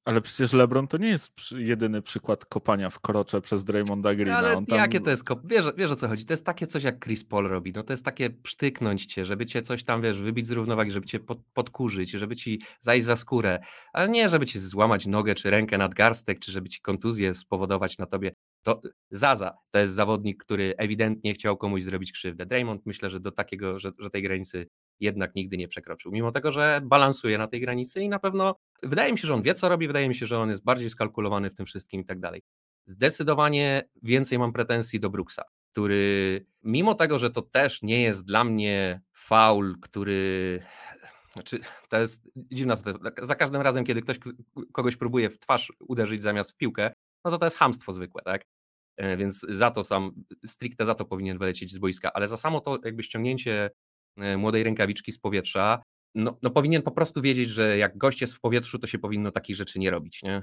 [0.06, 4.38] Ale przecież LeBron to nie jest jedyny przykład kopania w krocze przez Draymonda Greena.
[4.38, 4.78] Ale tam...
[4.78, 5.40] jakie to jest kop...
[5.46, 6.26] Wiesz, wiesz o co chodzi?
[6.26, 7.72] To jest takie coś, jak Chris Paul robi.
[7.76, 11.06] No to jest takie psztyknąć cię, żeby cię coś tam, wiesz, wybić z równowagi, żeby
[11.06, 13.60] cię pod, podkurzyć, żeby ci zajść za skórę.
[13.94, 18.06] Ale nie, żeby ci złamać nogę czy rękę nadgarstek, czy żeby ci kontuzję spowodować na
[18.06, 18.32] tobie.
[18.64, 22.46] To Zaza to jest zawodnik, który ewidentnie chciał komuś zrobić krzywdę.
[22.46, 24.68] Draymond myślę, że do takiego, że, że tej granicy
[25.00, 26.12] jednak nigdy nie przekroczył.
[26.12, 29.42] Mimo tego, że balansuje na tej granicy i na pewno wydaje mi się, że on
[29.42, 32.06] wie, co robi, wydaje mi się, że on jest bardziej skalkulowany w tym wszystkim i
[32.06, 32.42] tak dalej.
[32.86, 38.44] Zdecydowanie więcej mam pretensji do Brooksa, który mimo tego, że to też nie jest dla
[38.44, 40.60] mnie faul, który
[41.34, 43.26] znaczy, to jest dziwna sytuacja.
[43.26, 44.20] Za każdym razem, kiedy ktoś
[44.72, 46.94] kogoś próbuje w twarz uderzyć zamiast w piłkę,
[47.26, 48.46] no to to jest hamstwo zwykłe, tak?
[48.98, 50.12] E, więc za to sam,
[50.46, 53.70] stricte za to powinien wylecieć z boiska, ale za samo to jakby ściągnięcie
[54.38, 55.82] młodej rękawiczki z powietrza,
[56.16, 59.32] no, no powinien po prostu wiedzieć, że jak gość jest w powietrzu, to się powinno
[59.32, 60.42] takich rzeczy nie robić, nie?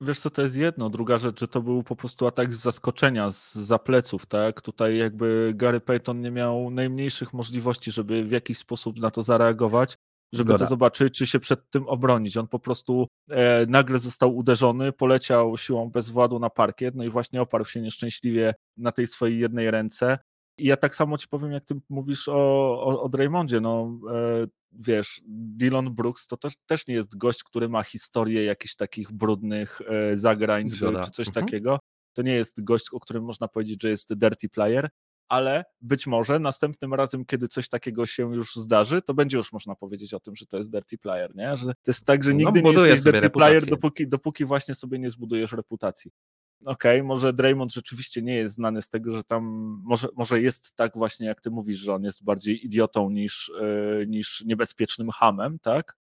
[0.00, 0.90] Wiesz co, to jest jedno.
[0.90, 4.62] Druga rzecz, że to był po prostu atak z zaskoczenia, z za pleców, tak?
[4.62, 9.96] Tutaj jakby Gary Payton nie miał najmniejszych możliwości, żeby w jakiś sposób na to zareagować
[10.32, 10.64] żeby Zgoda.
[10.64, 12.36] to zobaczyć, czy się przed tym obronić.
[12.36, 17.10] On po prostu e, nagle został uderzony, poleciał siłą bez władu na parkiet, no i
[17.10, 20.18] właśnie oparł się nieszczęśliwie na tej swojej jednej ręce.
[20.58, 22.34] I ja tak samo ci powiem, jak ty mówisz o,
[22.82, 27.68] o, o Draymondzie, no e, wiesz, Dylan Brooks to też, też nie jest gość, który
[27.68, 31.04] ma historię jakichś takich brudnych e, zagrań Zgoda.
[31.04, 31.46] czy coś mhm.
[31.46, 31.78] takiego.
[32.12, 34.88] To nie jest gość, o którym można powiedzieć, że jest dirty player,
[35.28, 39.74] ale być może następnym razem, kiedy coś takiego się już zdarzy, to będzie już można
[39.74, 41.56] powiedzieć o tym, że to jest dirty player, nie?
[41.56, 43.60] Że to jest tak, że no, nigdy no, nie jesteś dirty reputację.
[43.60, 46.10] player, dopóki, dopóki właśnie sobie nie zbudujesz reputacji.
[46.66, 49.44] Okej, okay, może Draymond rzeczywiście nie jest znany z tego, że tam
[49.84, 54.06] może, może jest tak właśnie, jak ty mówisz, że on jest bardziej idiotą niż, yy,
[54.06, 55.96] niż niebezpiecznym hamem, tak?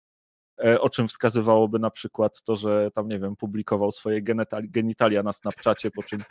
[0.65, 4.23] E, o czym wskazywałoby na przykład to, że tam, nie wiem, publikował swoje
[4.63, 6.23] genitalia na Snapchacie, po czym,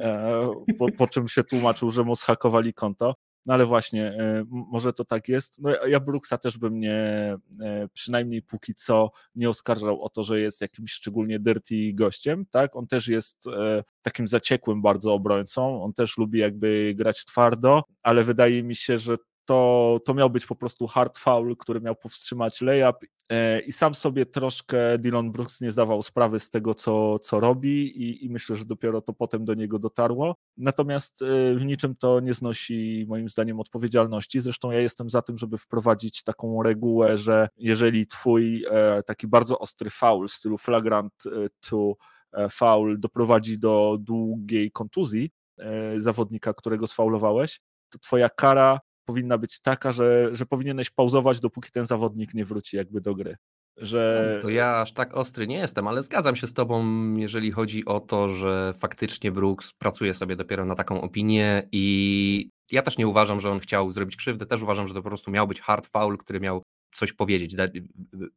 [0.00, 3.14] e, po, po czym się tłumaczył, że mu zhakowali konto.
[3.46, 5.62] No ale właśnie, e, może to tak jest.
[5.62, 7.36] No ja Brooksa też bym nie,
[7.92, 12.76] przynajmniej póki co, nie oskarżał o to, że jest jakimś szczególnie dirty gościem, tak?
[12.76, 13.44] On też jest
[14.02, 19.16] takim zaciekłym bardzo obrońcą, on też lubi jakby grać twardo, ale wydaje mi się, że
[19.44, 23.06] to, to miał być po prostu hard foul, który miał powstrzymać layup e,
[23.66, 28.24] i sam sobie troszkę Dylan Brooks nie zdawał sprawy z tego, co, co robi i,
[28.24, 30.36] i myślę, że dopiero to potem do niego dotarło.
[30.56, 34.40] Natomiast e, w niczym to nie znosi moim zdaniem odpowiedzialności.
[34.40, 39.58] Zresztą ja jestem za tym, żeby wprowadzić taką regułę, że jeżeli twój e, taki bardzo
[39.58, 41.12] ostry foul w stylu flagrant
[41.70, 41.94] to
[42.50, 45.30] foul doprowadzi do długiej kontuzji
[45.96, 51.86] zawodnika, którego sfaulowałeś, to twoja kara powinna być taka, że, że powinieneś pauzować, dopóki ten
[51.86, 53.36] zawodnik nie wróci jakby do gry.
[53.76, 54.38] Że...
[54.42, 56.84] To ja aż tak ostry nie jestem, ale zgadzam się z tobą,
[57.16, 62.82] jeżeli chodzi o to, że faktycznie Brooks pracuje sobie dopiero na taką opinię i ja
[62.82, 65.46] też nie uważam, że on chciał zrobić krzywdę, też uważam, że to po prostu miał
[65.46, 66.62] być hard foul, który miał
[66.94, 67.70] coś powiedzieć, dać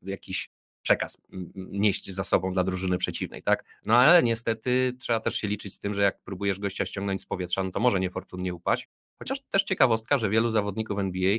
[0.01, 0.49] jakiś
[0.81, 1.17] przekaz
[1.55, 3.63] nieść za sobą dla drużyny przeciwnej, tak?
[3.85, 7.25] No ale niestety trzeba też się liczyć z tym, że jak próbujesz gościa ściągnąć z
[7.25, 8.87] powietrza, no to może niefortunnie upaść,
[9.19, 11.37] Chociaż też ciekawostka, że wielu zawodników NBA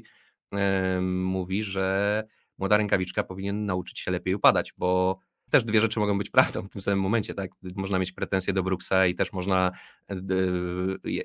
[1.03, 2.25] mówi, że
[2.59, 5.19] młoda rękawiczka powinien nauczyć się lepiej upadać, bo
[5.51, 7.51] też dwie rzeczy mogą być prawdą w tym samym momencie, tak?
[7.63, 9.73] Można mieć pretensje do Brooksa i też można,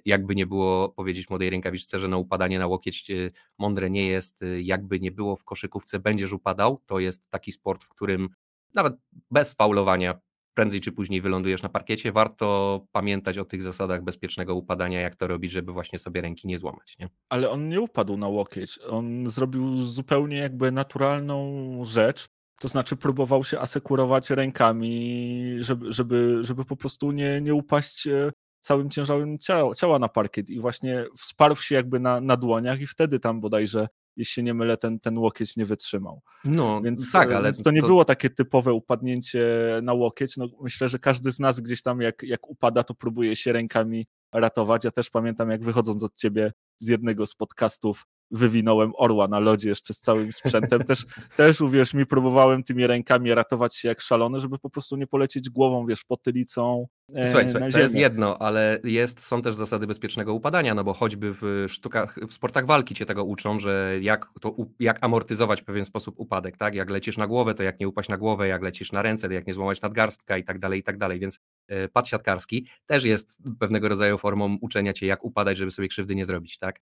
[0.05, 4.39] jakby nie było powiedzieć młodej rękawiczce, że na upadanie na łokieć y, mądre nie jest,
[4.61, 8.29] jakby nie było w koszykówce będziesz upadał, to jest taki sport, w którym
[8.73, 8.93] nawet
[9.31, 10.19] bez faulowania
[10.53, 15.27] prędzej czy później wylądujesz na parkiecie, warto pamiętać o tych zasadach bezpiecznego upadania, jak to
[15.27, 16.95] robić, żeby właśnie sobie ręki nie złamać.
[16.99, 17.09] Nie?
[17.29, 18.79] Ale on nie upadł na łokieć.
[18.89, 22.27] On zrobił zupełnie jakby naturalną rzecz.
[22.59, 28.31] To znaczy próbował się asekurować rękami, żeby, żeby, żeby po prostu nie, nie upaść e,
[28.61, 32.87] całym ciężarem ciała, ciała na parkiet i właśnie wsparł się jakby na, na dłoniach i
[32.87, 33.87] wtedy tam bodajże
[34.17, 36.21] jeśli się nie mylę, ten, ten łokieć nie wytrzymał.
[36.45, 37.87] No, więc, tak, e, ale więc to nie to...
[37.87, 39.45] było takie typowe upadnięcie
[39.83, 40.37] na łokieć.
[40.37, 44.07] No, myślę, że każdy z nas gdzieś tam, jak, jak upada, to próbuje się rękami
[44.33, 44.83] ratować.
[44.83, 49.69] Ja też pamiętam, jak wychodząc od ciebie z jednego z podcastów, wywinąłem orła na lodzie
[49.69, 50.83] jeszcze z całym sprzętem.
[50.83, 51.05] Też,
[51.37, 55.49] też uwierz mi, próbowałem tymi rękami ratować się jak szalony, żeby po prostu nie polecieć
[55.49, 56.87] głową, wiesz, potylicą.
[57.15, 60.93] E, słuchaj, słuchaj to jest jedno, ale jest, są też zasady bezpiecznego upadania, no bo
[60.93, 65.65] choćby w sztukach, w sportach walki cię tego uczą, że jak, to, jak amortyzować w
[65.65, 66.75] pewien sposób upadek, tak?
[66.75, 69.33] Jak lecisz na głowę, to jak nie upaść na głowę, jak lecisz na ręce, to
[69.33, 73.03] jak nie złamać nadgarstka i tak dalej, i tak dalej, więc e, pad siatkarski też
[73.03, 76.79] jest pewnego rodzaju formą uczenia cię, jak upadać, żeby sobie krzywdy nie zrobić, tak?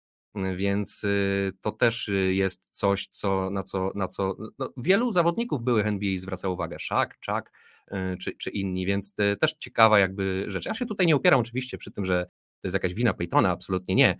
[0.56, 5.62] Więc y, to też y, jest coś, co, na co, na co no, wielu zawodników
[5.62, 6.78] byłych NBA zwraca uwagę.
[6.78, 7.52] Szak, Czak
[7.92, 10.66] y, czy, czy inni, więc też ciekawa jakby rzecz.
[10.66, 12.26] Ja się tutaj nie upieram oczywiście przy tym, że
[12.60, 14.18] to jest jakaś wina Peytona, absolutnie nie,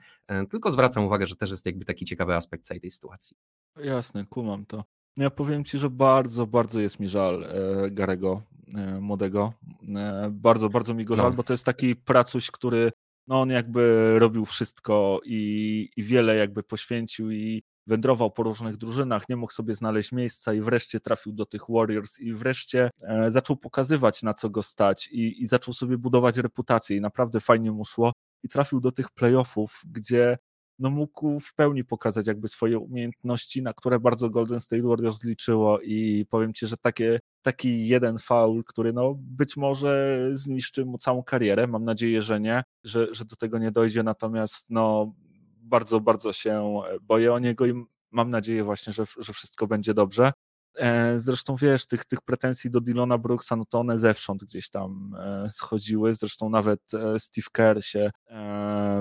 [0.50, 3.36] tylko zwracam uwagę, że też jest jakby taki ciekawy aspekt całej tej sytuacji.
[3.76, 4.84] Jasne, kumam to.
[5.16, 8.42] Ja powiem Ci, że bardzo, bardzo jest mi żal e, Garego
[8.74, 9.52] e, młodego.
[9.96, 11.36] E, bardzo, bardzo mi go żal, no.
[11.36, 12.92] bo to jest taki pracuś, który
[13.26, 19.28] no on jakby robił wszystko i, i wiele jakby poświęcił i wędrował po różnych drużynach,
[19.28, 23.56] nie mógł sobie znaleźć miejsca i wreszcie trafił do tych Warriors i wreszcie e, zaczął
[23.56, 27.84] pokazywać na co go stać i, i zaczął sobie budować reputację i naprawdę fajnie mu
[27.84, 30.36] szło i trafił do tych playoffów, gdzie
[30.78, 35.80] no mógł w pełni pokazać jakby swoje umiejętności, na które bardzo Golden State Warriors liczyło
[35.80, 41.22] i powiem Ci, że takie, taki jeden faul, który no być może zniszczy mu całą
[41.22, 45.14] karierę, mam nadzieję, że nie, że, że do tego nie dojdzie, natomiast no
[45.62, 50.32] bardzo, bardzo się boję o niego i mam nadzieję właśnie, że, że wszystko będzie dobrze.
[50.78, 55.16] E, zresztą wiesz, tych, tych pretensji do Dylona Brooksa, no to one zewsząd gdzieś tam
[55.18, 56.14] e, schodziły.
[56.14, 58.10] Zresztą nawet e, Steve Kerr się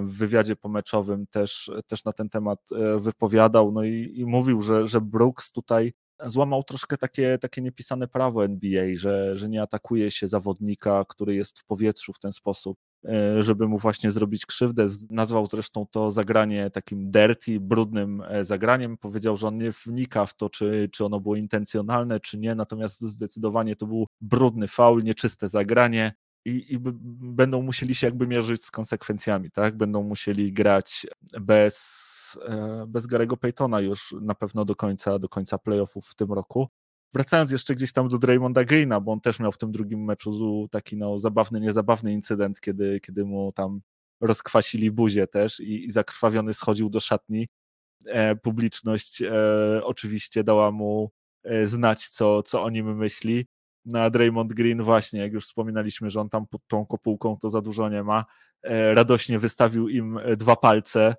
[0.02, 2.60] w wywiadzie pomeczowym też, też na ten temat
[3.00, 5.94] wypowiadał, no i, i mówił, że, że Brooks tutaj
[6.26, 11.60] złamał troszkę takie, takie niepisane prawo NBA, że, że nie atakuje się zawodnika, który jest
[11.60, 12.78] w powietrzu w ten sposób,
[13.40, 14.88] żeby mu właśnie zrobić krzywdę.
[15.10, 18.98] Nazwał zresztą to zagranie takim dirty, brudnym e, zagraniem.
[18.98, 23.02] Powiedział, że on nie wnika w to, czy, czy ono było intencjonalne, czy nie, natomiast
[23.02, 26.14] zdecydowanie to był brudny faul, nieczyste zagranie.
[26.46, 26.78] I, i
[27.34, 29.78] będą musieli się jakby mierzyć z konsekwencjami, tak?
[29.78, 31.08] Będą musieli grać
[31.42, 36.34] bez, e, bez Garego Paytona już na pewno do końca, do końca playoffów w tym
[36.34, 36.70] roku
[37.14, 40.68] wracając jeszcze gdzieś tam do Draymonda Greena, bo on też miał w tym drugim meczu
[40.72, 43.82] taki no, zabawny, niezabawny incydent, kiedy, kiedy mu tam
[44.22, 47.48] rozkwasili buzię też i, i zakrwawiony schodził do szatni.
[48.06, 49.32] E, publiczność e,
[49.84, 51.12] oczywiście dała mu
[51.44, 53.46] e, znać, co, co o nim myśli.
[53.86, 57.50] Na no, Draymond Green właśnie, jak już wspominaliśmy, że on tam pod tą kopułką to
[57.50, 58.26] za dużo nie ma,
[58.64, 61.16] e, radośnie wystawił im e, dwa palce,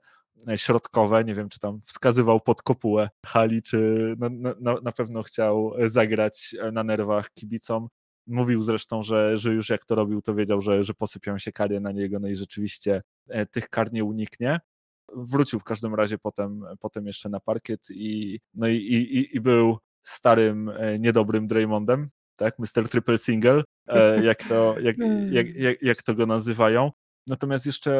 [0.57, 5.73] środkowe, nie wiem, czy tam wskazywał pod kopułę hali, czy na, na, na pewno chciał
[5.87, 7.89] zagrać na nerwach kibicom.
[8.27, 11.81] Mówił zresztą, że, że już jak to robił, to wiedział, że, że posypią się kary
[11.81, 14.61] na niego, no i rzeczywiście e, tych kar nie uniknie.
[15.17, 19.79] Wrócił w każdym razie potem, potem jeszcze na parkiet i, no i, i, i był
[20.03, 22.89] starym, e, niedobrym Draymondem, tak, Mr.
[22.89, 23.63] Triple Single,
[24.23, 24.97] jak to, jak,
[25.31, 26.91] jak, jak, jak to go nazywają.
[27.27, 27.93] Natomiast jeszcze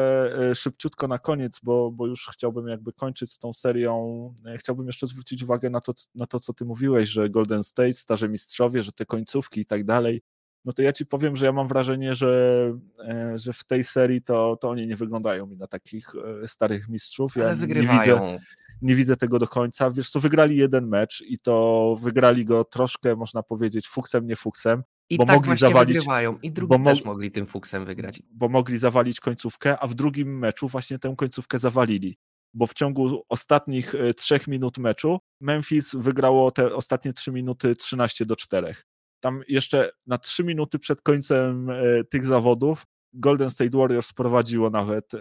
[0.51, 4.87] e, szybciutko na koniec, bo, bo już chciałbym jakby kończyć z tą serią, e, chciałbym
[4.87, 8.83] jeszcze zwrócić uwagę na to, na to, co ty mówiłeś, że Golden State, starzy mistrzowie,
[8.83, 10.21] że te końcówki i tak dalej,
[10.65, 14.21] no to ja ci powiem, że ja mam wrażenie, że, e, że w tej serii
[14.21, 16.11] to, to oni nie wyglądają mi na takich
[16.45, 17.35] starych mistrzów.
[17.35, 18.25] Ja Ale wygrywają.
[18.25, 18.45] Nie widzę,
[18.81, 19.91] nie widzę tego do końca.
[19.91, 24.83] Wiesz co, wygrali jeden mecz i to wygrali go troszkę, można powiedzieć, fuksem, nie fuksem.
[25.09, 26.37] I bo tak mogli zawalić, wygrywają.
[26.43, 28.21] I drugi bo też mogli tym fuksem wygrać.
[28.31, 32.17] Bo mogli zawalić końcówkę, a w drugim meczu właśnie tę końcówkę zawalili.
[32.53, 38.25] Bo w ciągu ostatnich e, trzech minut meczu Memphis wygrało te ostatnie trzy minuty 13
[38.25, 38.75] do 4.
[39.19, 45.13] Tam jeszcze na trzy minuty przed końcem e, tych zawodów Golden State Warriors prowadziło nawet
[45.13, 45.17] e,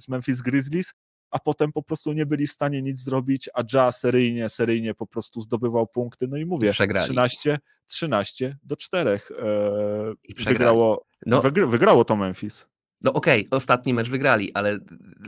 [0.00, 0.94] z Memphis Grizzlies
[1.34, 5.06] a potem po prostu nie byli w stanie nic zrobić, a Ja seryjnie, seryjnie po
[5.06, 6.28] prostu zdobywał punkty.
[6.28, 7.04] No i mówię, Przegrali.
[7.04, 9.18] 13, 13 do 4 e,
[10.24, 12.66] I wygrało, no, wygr wygrało to Memphis.
[13.00, 14.78] No okej, okay, ostatni mecz wygrali, ale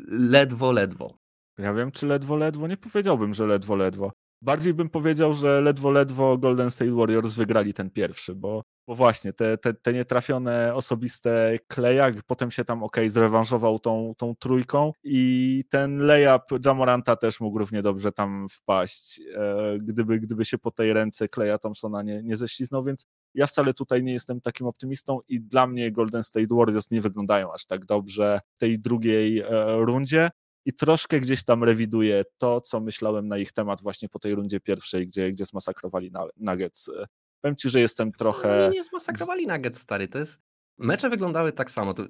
[0.08, 1.18] ledwo, ledwo.
[1.58, 2.66] Ja wiem, czy ledwo, ledwo.
[2.68, 4.12] Nie powiedziałbym, że ledwo, ledwo.
[4.42, 9.32] Bardziej bym powiedział, że ledwo, ledwo Golden State Warriors wygrali ten pierwszy, bo, bo właśnie
[9.32, 15.64] te, te, te nietrafione osobiste Kleja, potem się tam ok, zrewanżował tą, tą trójką i
[15.70, 20.92] ten layup Jamoranta też mógł równie dobrze tam wpaść, e, gdyby, gdyby się po tej
[20.92, 25.40] ręce Kleja Thompsona nie, nie ześliznął, więc ja wcale tutaj nie jestem takim optymistą i
[25.40, 30.30] dla mnie Golden State Warriors nie wyglądają aż tak dobrze w tej drugiej e, rundzie
[30.64, 34.60] i troszkę gdzieś tam rewiduję to, co myślałem na ich temat właśnie po tej rundzie
[34.60, 36.90] pierwszej, gdzie, gdzie zmasakrowali Nuggets.
[37.40, 38.68] Powiem ci, że jestem trochę...
[38.70, 40.38] Nie, nie zmasakrowali Nuggets, stary, to jest
[40.78, 41.94] Mecze wyglądały tak samo.
[41.94, 42.04] To,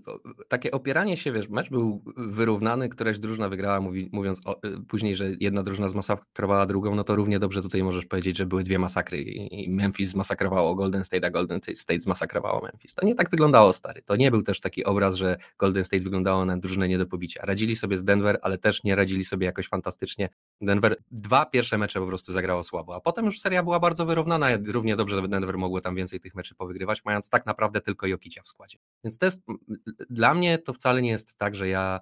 [0.49, 5.17] takie opieranie się, wiesz, mecz był wyrównany, któraś drużyna wygrała, mówi, mówiąc o, y, później,
[5.17, 8.79] że jedna drużyna zmasakrowała drugą, no to równie dobrze tutaj możesz powiedzieć, że były dwie
[8.79, 12.95] masakry i Memphis zmasakrowało Golden State, a Golden State zmasakrowało Memphis.
[12.95, 14.03] To nie tak wyglądało, stary.
[14.03, 17.41] To nie był też taki obraz, że Golden State wyglądało na drużynę nie do pobicia.
[17.45, 20.29] Radzili sobie z Denver, ale też nie radzili sobie jakoś fantastycznie.
[20.61, 24.49] Denver dwa pierwsze mecze po prostu zagrało słabo, a potem już seria była bardzo wyrównana.
[24.67, 28.49] Równie dobrze Denver mogło tam więcej tych meczy powygrywać, mając tak naprawdę tylko Jokicia w
[28.49, 28.79] składzie.
[29.05, 29.43] Więc to jest,
[30.11, 32.01] dla mnie to wcale nie jest tak, że ja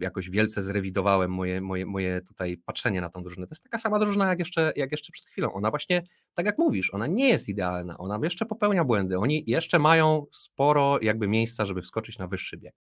[0.00, 3.46] jakoś wielce zrewidowałem moje, moje, moje tutaj patrzenie na tą drużynę.
[3.46, 5.52] To jest taka sama drużyna jak jeszcze, jak jeszcze przed chwilą.
[5.52, 6.02] Ona właśnie,
[6.34, 9.18] tak jak mówisz, ona nie jest idealna, ona jeszcze popełnia błędy.
[9.18, 12.74] Oni jeszcze mają sporo jakby miejsca, żeby wskoczyć na wyższy bieg.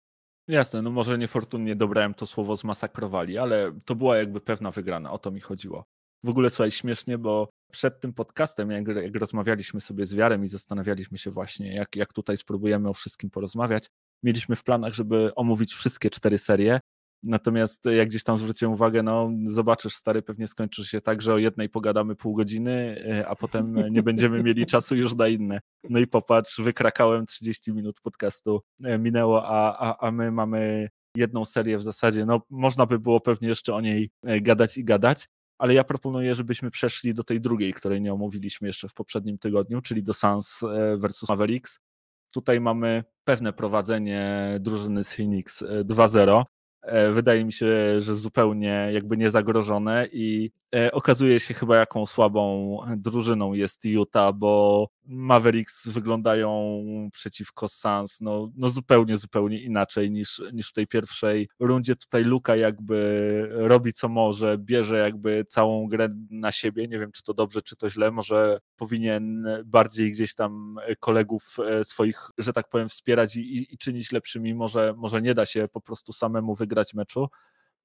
[0.51, 5.19] Jasne, no może niefortunnie dobrałem to słowo zmasakrowali, ale to była jakby pewna wygrana, o
[5.19, 5.85] to mi chodziło.
[6.25, 10.49] W ogóle słuchaj, śmiesznie, bo przed tym podcastem, jak, jak rozmawialiśmy sobie z Wiarem i
[10.49, 13.87] zastanawialiśmy się właśnie, jak, jak tutaj spróbujemy o wszystkim porozmawiać,
[14.23, 16.80] mieliśmy w planach, żeby omówić wszystkie cztery serie.
[17.23, 21.39] Natomiast jak gdzieś tam zwróciłem uwagę, no zobaczysz, stary, pewnie skończy się tak, że o
[21.39, 25.61] jednej pogadamy pół godziny, e, a potem nie będziemy mieli czasu już na inne.
[25.91, 31.45] No i popatrz, wykrakałem 30 minut podcastu, e, minęło, a, a, a my mamy jedną
[31.45, 32.27] serię w zasadzie.
[32.27, 35.29] No można by było pewnie jeszcze o niej e, gadać i gadać,
[35.59, 39.81] ale ja proponuję, żebyśmy przeszli do tej drugiej, której nie omówiliśmy jeszcze w poprzednim tygodniu,
[39.83, 41.79] czyli do Suns e, versus Mavericks.
[42.33, 46.43] Tutaj mamy pewne prowadzenie drużyny z Phoenix 2-0.
[46.83, 50.51] E, wydaje mi się, że zupełnie jakby niezagrożone i
[50.93, 56.81] okazuje się chyba jaką słabą drużyną jest Utah, bo Mavericks wyglądają
[57.13, 61.97] przeciwko Suns no, no zupełnie, zupełnie inaczej niż, niż w tej pierwszej rundzie.
[61.97, 66.89] Tutaj Luka jakby robi co może, bierze jakby całą grę na siebie.
[66.89, 68.11] Nie wiem, czy to dobrze, czy to źle.
[68.11, 73.79] Może powinien bardziej gdzieś tam kolegów e, swoich, że tak powiem, wspierać i, i, i
[73.79, 74.55] czynić lepszymi.
[74.55, 77.29] Może, może nie da się po prostu samemu wygrać meczu.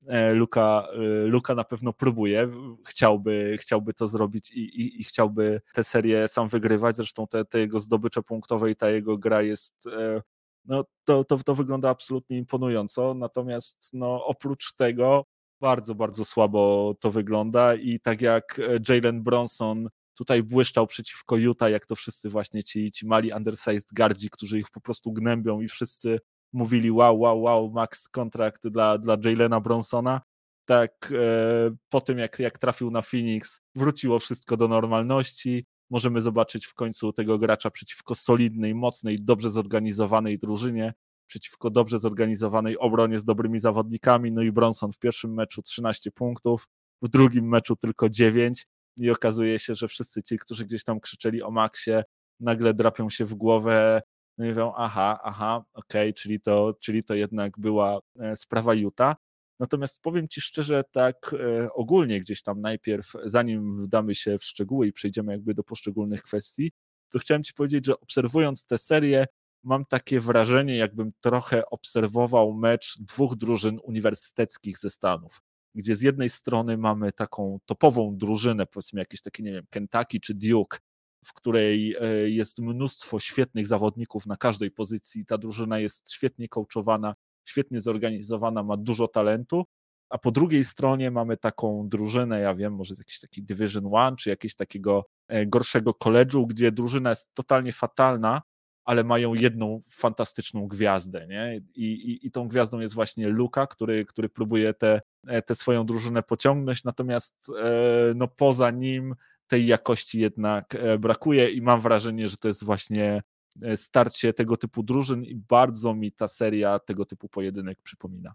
[0.07, 2.49] E, Luka, e, Luka na pewno próbuje,
[2.87, 6.95] chciałby, chciałby to zrobić i, i, i chciałby tę serię sam wygrywać.
[6.95, 9.87] Zresztą te, te, jego zdobycze punktowe i ta jego gra jest.
[9.87, 10.21] E,
[10.65, 13.13] no, to, to, to wygląda absolutnie imponująco.
[13.13, 15.25] Natomiast no, oprócz tego
[15.61, 21.85] bardzo, bardzo słabo to wygląda i tak jak Jalen Bronson tutaj błyszczał przeciwko Utah, jak
[21.85, 26.19] to wszyscy właśnie ci, ci mali undersized gardzi, którzy ich po prostu gnębią i wszyscy
[26.55, 30.21] mówili wow, wow, wow, max kontrakt dla, dla Jalena Bronsona.
[30.65, 35.65] Tak e, po tym, jak, jak trafił na Phoenix, wróciło wszystko do normalności.
[35.89, 40.93] Możemy zobaczyć w końcu tego gracza przeciwko solidnej, mocnej, dobrze zorganizowanej drużynie,
[41.27, 44.31] przeciwko dobrze zorganizowanej obronie z dobrymi zawodnikami.
[44.31, 46.67] No i Bronson w pierwszym meczu 13 punktów,
[47.01, 51.43] w drugim meczu tylko 9 i okazuje się, że wszyscy ci, którzy gdzieś tam krzyczeli
[51.43, 52.03] o Maxie,
[52.39, 54.01] nagle drapią się w głowę
[54.38, 58.74] no i mówią, aha, aha, okej, okay, czyli, to, czyli to jednak była e, sprawa
[58.74, 59.15] Utah.
[59.60, 64.88] Natomiast powiem Ci szczerze, tak e, ogólnie gdzieś tam najpierw, zanim wdamy się w szczegóły
[64.88, 66.71] i przejdziemy jakby do poszczególnych kwestii,
[67.10, 69.26] to chciałem Ci powiedzieć, że obserwując tę serię,
[69.63, 75.41] mam takie wrażenie, jakbym trochę obserwował mecz dwóch drużyn uniwersyteckich ze Stanów,
[75.76, 80.34] gdzie z jednej strony mamy taką topową drużynę, powiedzmy jakieś takie, nie wiem, Kentucky czy
[80.34, 80.78] Duke,
[81.25, 85.25] w której e, jest mnóstwo świetnych zawodników na każdej pozycji.
[85.25, 89.65] Ta drużyna jest świetnie coachowana, świetnie zorganizowana, ma dużo talentu.
[90.09, 94.29] A po drugiej stronie mamy taką drużynę, ja wiem, może jakiś taki Division One, czy
[94.29, 98.41] jakiegoś takiego e, gorszego koledżu, gdzie drużyna jest totalnie fatalna,
[98.83, 101.61] ale mają jedną fantastyczną gwiazdę, nie?
[101.75, 105.85] I, i, i tą gwiazdą jest właśnie Luka, który, który próbuje tę te, te swoją
[105.85, 109.15] drużynę pociągnąć, natomiast e, no poza nim
[109.47, 113.21] tej jakości jednak e, brakuje i mam wrażenie, że to jest właśnie
[113.62, 118.34] e, starcie tego typu drużyn i bardzo mi ta seria tego typu pojedynek przypomina.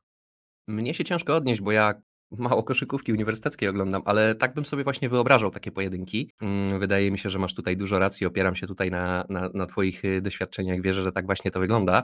[0.69, 1.95] Mnie się ciężko odnieść, bo ja
[2.31, 6.33] mało koszykówki uniwersyteckiej oglądam, ale tak bym sobie właśnie wyobrażał takie pojedynki.
[6.41, 9.67] Mm, wydaje mi się, że masz tutaj dużo racji, opieram się tutaj na, na, na
[9.67, 12.03] Twoich y, doświadczeniach, wierzę, że tak właśnie to wygląda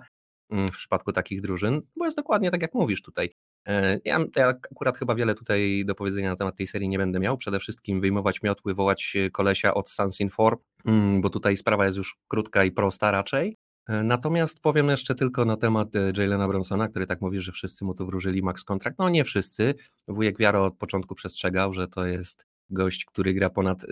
[0.51, 3.31] mm, w przypadku takich drużyn, bo jest dokładnie tak, jak mówisz tutaj.
[3.67, 7.21] E, ja, ja, akurat chyba wiele tutaj do powiedzenia na temat tej serii nie będę
[7.21, 7.39] miał.
[7.39, 11.97] Przede wszystkim wyjmować miotły, wołać e, kolesia od Sans Inform, mm, bo tutaj sprawa jest
[11.97, 13.57] już krótka i prosta raczej.
[13.89, 17.95] E, natomiast powiem jeszcze tylko na temat Jalena Bronsona, który tak mówi, że wszyscy mu
[17.95, 18.99] tu wróżyli max kontrakt.
[18.99, 19.75] No nie wszyscy.
[20.09, 23.87] Wujek Wiaro od początku przestrzegał, że to jest gość, który gra ponad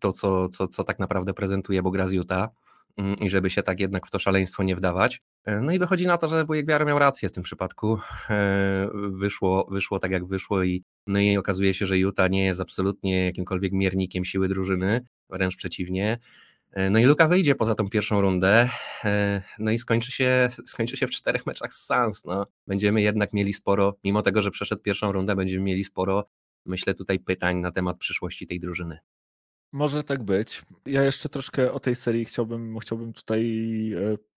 [0.00, 2.48] to, co, co, co tak naprawdę prezentuje, bo gra z Utah.
[2.96, 5.22] Mm, i żeby się tak jednak w to szaleństwo nie wdawać.
[5.46, 7.98] E, no i wychodzi na to, że wujek Wiara miał rację w tym przypadku.
[8.30, 12.60] E, wyszło, wyszło tak jak wyszło i no i okazuje się, że Utah nie jest
[12.60, 16.18] absolutnie jakimkolwiek miernikiem siły drużyny, wręcz przeciwnie.
[16.72, 18.68] E, no i Luka wyjdzie poza tą pierwszą rundę,
[19.58, 22.24] no i skończy się, skończy się w czterech meczach z Suns.
[22.24, 22.46] No.
[22.66, 26.28] Będziemy jednak mieli sporo, mimo tego, że przeszedł pierwszą rundę, będziemy mieli sporo,
[26.64, 28.98] myślę, tutaj pytań na temat przyszłości tej drużyny.
[29.72, 30.62] Może tak być.
[30.86, 33.44] Ja jeszcze troszkę o tej serii chciałbym, chciałbym tutaj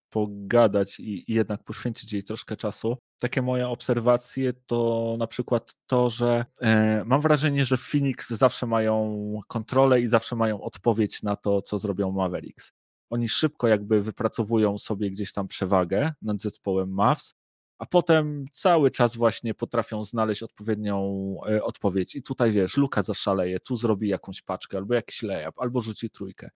[0.10, 2.97] pogadać i, jednak poświęcić jej troszkę czasu.
[3.20, 9.20] Takie moje obserwacje to na przykład to, że e, mam wrażenie, że Phoenix zawsze mają
[9.47, 12.72] kontrolę i zawsze mają odpowiedź na to, co zrobią Mavericks.
[13.10, 17.34] Oni szybko jakby wypracowują sobie gdzieś tam przewagę nad zespołem Mavs,
[17.80, 22.16] a potem cały czas właśnie potrafią znaleźć odpowiednią e, odpowiedź.
[22.16, 26.49] I tutaj wiesz, Luka zaszaleje, tu zrobi jakąś paczkę, albo jakiś layup, albo rzuci trójkę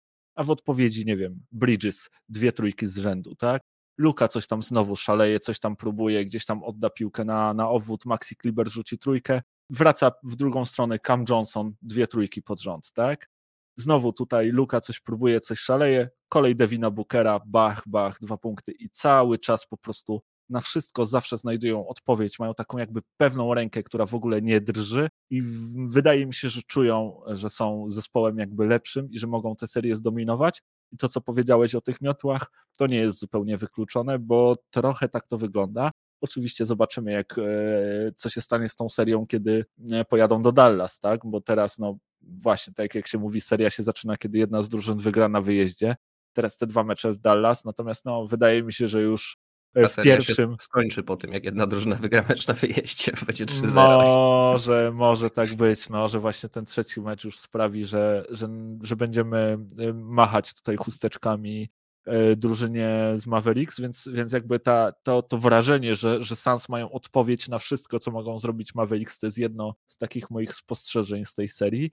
[0.42, 3.62] a w odpowiedzi, nie wiem, Bridges, dwie trójki z rzędu, tak?
[3.98, 8.06] Luka coś tam znowu szaleje, coś tam próbuje, gdzieś tam odda piłkę na, na obwód,
[8.06, 13.30] Maxi Kliber rzuci trójkę, wraca w drugą stronę Cam Johnson, dwie trójki pod rząd, tak?
[13.78, 18.90] Znowu tutaj Luka coś próbuje, coś szaleje, kolej Devina Bookera, bach, bach, dwa punkty i
[18.90, 20.22] cały czas po prostu
[20.52, 25.10] na wszystko zawsze znajdują odpowiedź, mają taką jakby pewną rękę, która w ogóle nie drży
[25.30, 25.42] i
[25.88, 29.96] wydaje mi się, że czują, że są zespołem jakby lepszym i że mogą tę serię
[29.96, 30.62] zdominować.
[30.92, 35.28] I to, co powiedziałeś o tych miotłach, to nie jest zupełnie wykluczone, bo trochę tak
[35.28, 35.92] to wygląda.
[36.22, 41.00] Oczywiście zobaczymy, jak, e, co się stanie z tą serią, kiedy e, pojadą do Dallas,
[41.00, 41.22] tak?
[41.26, 44.98] Bo teraz, no właśnie, tak jak się mówi, seria się zaczyna, kiedy jedna z drużyn
[44.98, 45.96] wygra na wyjeździe.
[46.34, 49.38] Teraz te dwa mecze w Dallas, natomiast no, wydaje mi się, że już
[49.76, 50.56] w pierwszym.
[50.60, 53.74] skończy po tym, jak jedna drużyna wygra mecz na wyjeździe, będzie 3-0.
[53.74, 58.50] Może, może tak być, no, że właśnie ten trzeci mecz już sprawi, że, że,
[58.82, 61.70] że będziemy y, machać tutaj chusteczkami
[62.08, 66.92] y, drużynie z Mavericks, więc, więc jakby ta, to, to wrażenie, że, że Suns mają
[66.92, 71.34] odpowiedź na wszystko, co mogą zrobić Mavericks, to jest jedno z takich moich spostrzeżeń z
[71.34, 71.92] tej serii.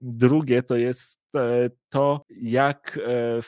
[0.00, 3.42] Drugie to jest e, to, jak e,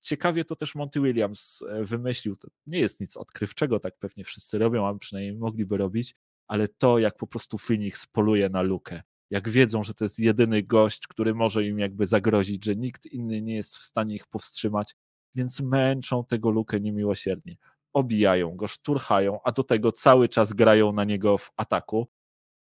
[0.00, 2.36] ciekawie to też Monty Williams e, wymyślił.
[2.36, 6.98] To nie jest nic odkrywczego, tak pewnie wszyscy robią, a przynajmniej mogliby robić, ale to,
[6.98, 11.34] jak po prostu Phoenix poluje na lukę, jak wiedzą, że to jest jedyny gość, który
[11.34, 14.96] może im jakby zagrozić, że nikt inny nie jest w stanie ich powstrzymać,
[15.34, 17.56] więc męczą tego lukę niemiłosiernie.
[17.92, 22.08] Obijają go, szturchają, a do tego cały czas grają na niego w ataku.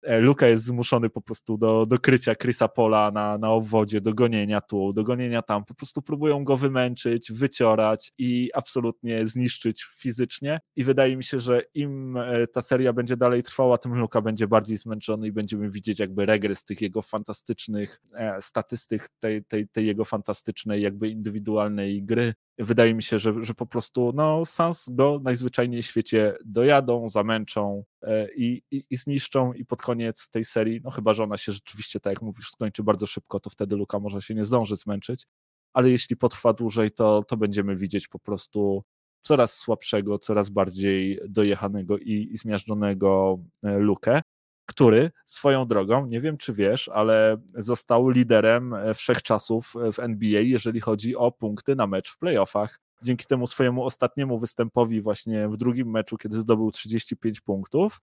[0.03, 4.15] E, Luka jest zmuszony po prostu do, do krycia Chrisa Pola na, na obwodzie, do
[4.15, 5.65] gonienia tu, do gonienia tam.
[5.65, 10.61] Po prostu próbują go wymęczyć, wyciorać i absolutnie zniszczyć fizycznie.
[10.77, 14.49] I wydaje mi się, że im e, ta seria będzie dalej trwała, tym Luka będzie
[14.49, 19.87] bardziej zmęczony i będziemy widzieć jakby regres tych jego fantastycznych e, statystyk, tej, tej, tej
[19.87, 25.21] jego fantastycznej, jakby indywidualnej gry wydaje mi się, że, że po prostu no, Sans go
[25.25, 30.81] najzwyczajniej w świecie dojadą, zamęczą e, i, i, i, zniszczą i pod koniec tej serii,
[30.85, 33.99] no chyba, że ona się rzeczywiście, tak jak mówisz, skończy bardzo szybko, to wtedy Luka
[33.99, 35.27] może się nie zdąży zmęczyć,
[35.73, 38.83] ale jeśli potrwa dłużej, to, to będziemy widzieć po prostu
[39.23, 44.21] coraz słabszego, coraz bardziej dojechanego i, i zmiażdżonego e, Lukę
[44.67, 50.41] który swoją drogą, nie wiem czy wiesz, ale został liderem e, wszechczasów e, w NBA,
[50.41, 52.81] jeżeli chodzi o punkty na mecz w playoffach.
[53.03, 58.01] Dzięki temu swojemu ostatniemu występowi właśnie w drugim meczu, kiedy zdobył 35 punktów,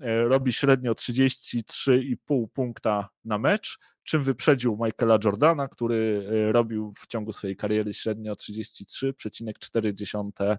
[0.00, 7.32] e, robi średnio 33,5 punkta na mecz, czym wyprzedził Michaela Jordana, który robił w ciągu
[7.32, 10.58] swojej kariery średnio 33,4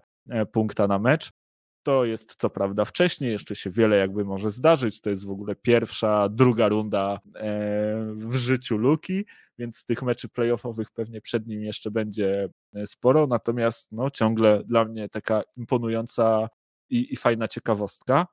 [0.52, 1.32] punkta na mecz.
[1.82, 5.00] To jest co prawda wcześniej, jeszcze się wiele jakby może zdarzyć.
[5.00, 9.24] To jest w ogóle pierwsza, druga runda e, w życiu Luki,
[9.58, 13.26] więc tych meczy playoffowych pewnie przed nim jeszcze będzie e, sporo.
[13.26, 16.48] Natomiast no, ciągle dla mnie taka imponująca
[16.90, 18.26] i, i fajna ciekawostka.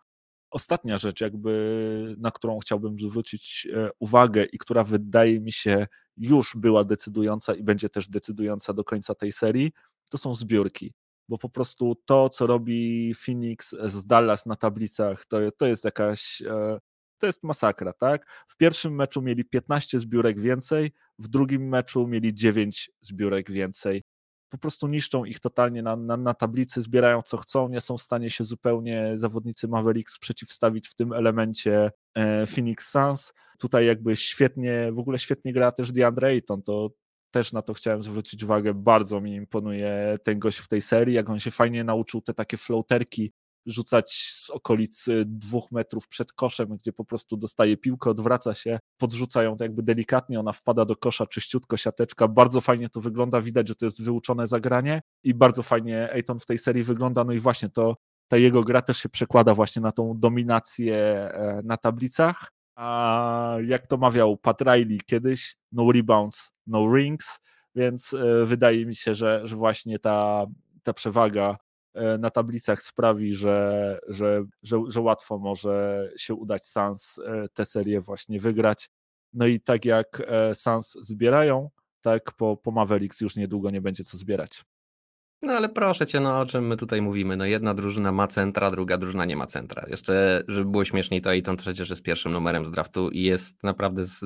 [0.52, 5.88] Ostatnia rzecz, jakby na którą chciałbym zwrócić e, uwagę i która wydaje mi się
[6.18, 9.72] już była decydująca i będzie też decydująca do końca tej serii,
[10.10, 10.94] to są zbiórki
[11.30, 16.42] bo po prostu to, co robi Phoenix z Dallas na tablicach, to, to jest jakaś,
[16.42, 16.80] e,
[17.18, 18.46] to jest masakra, tak?
[18.48, 24.04] W pierwszym meczu mieli 15 zbiórek więcej, w drugim meczu mieli 9 zbiórek więcej.
[24.50, 28.02] Po prostu niszczą ich totalnie na, na, na tablicy, zbierają co chcą, nie są w
[28.02, 33.34] stanie się zupełnie zawodnicy Mavericks przeciwstawić w tym elemencie e, Phoenix Suns.
[33.60, 36.90] Tutaj jakby świetnie, w ogóle świetnie gra też DeAndre Ayton, to
[37.36, 38.74] też na to chciałem zwrócić uwagę.
[38.74, 42.58] Bardzo mi imponuje ten gość w tej serii, jak on się fajnie nauczył te takie
[42.58, 43.32] floaterki
[43.66, 49.58] rzucać z okolicy dwóch metrów przed koszem, gdzie po prostu dostaje piłkę, odwraca się, podrzucają
[49.58, 53.76] to jakby delikatnie, ona wpada do kosza, czyściutko, siateczka, bardzo fajnie to wygląda, widać, że
[53.76, 57.70] to jest wyuczone zagranie i bardzo fajnie Ejton w tej serii wygląda, no i właśnie
[57.70, 57.96] to,
[58.28, 63.88] ta jego gra też się przekłada właśnie na tą dominację e, na tablicach, a jak
[63.88, 67.40] to mawiał Pat Riley kiedyś, no rebounds, no rings,
[67.76, 68.16] więc
[68.46, 70.46] wydaje mi się, że, że właśnie ta,
[70.84, 71.58] ta przewaga
[72.20, 77.20] na tablicach sprawi, że, że, że, że łatwo może się udać Sans
[77.54, 78.90] tę serię właśnie wygrać.
[79.34, 80.22] No i tak jak
[80.54, 81.70] Sans zbierają,
[82.02, 84.66] tak po, po Mavericks już niedługo nie będzie co zbierać.
[85.46, 87.38] No ale proszę cię, no o czym my tutaj mówimy?
[87.38, 89.86] No jedna drużyna ma centra, druga drużyna nie ma centra.
[89.88, 94.06] Jeszcze, żeby było śmieszniej, to Aiton przecież jest pierwszym numerem z draftu i jest naprawdę
[94.06, 94.26] z,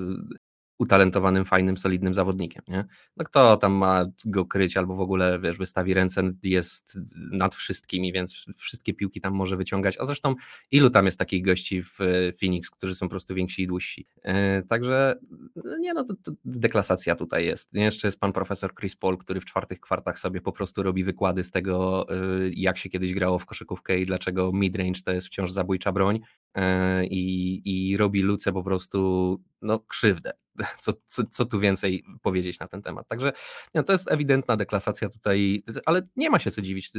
[0.79, 2.85] utalentowanym, fajnym, solidnym zawodnikiem, nie?
[3.17, 6.99] No kto tam ma go kryć albo w ogóle, wiesz, wystawi ręce, jest
[7.31, 10.35] nad wszystkimi, więc wszystkie piłki tam może wyciągać, a zresztą
[10.71, 11.97] ilu tam jest takich gości w
[12.39, 14.07] Phoenix, którzy są po prostu więksi i dłużsi.
[14.25, 14.33] Yy,
[14.67, 15.15] także
[15.55, 17.69] no nie no, to, to deklasacja tutaj jest.
[17.73, 21.43] Jeszcze jest pan profesor Chris Paul, który w czwartych kwartach sobie po prostu robi wykłady
[21.43, 25.51] z tego, yy, jak się kiedyś grało w koszykówkę i dlaczego midrange to jest wciąż
[25.51, 26.19] zabójcza broń
[26.55, 26.63] yy,
[27.09, 30.31] i robi Luce po prostu no, krzywdę
[30.83, 33.07] co, co, co tu więcej powiedzieć na ten temat.
[33.07, 33.33] Także
[33.75, 36.91] no, to jest ewidentna deklasacja tutaj, ale nie ma się co dziwić.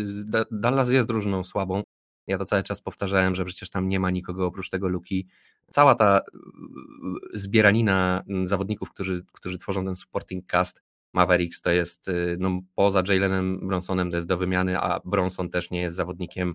[0.51, 1.83] Dallas jest drużyną słabą.
[2.27, 5.29] Ja to cały czas powtarzałem, że przecież tam nie ma nikogo oprócz tego Luki.
[5.71, 6.21] Cała ta
[7.35, 10.83] zbieranina zawodników, którzy, którzy tworzą ten supporting cast
[11.13, 15.81] Mavericks, to jest no, poza Jalenem Bronsonem to jest do wymiany, a Bronson też nie
[15.81, 16.55] jest zawodnikiem,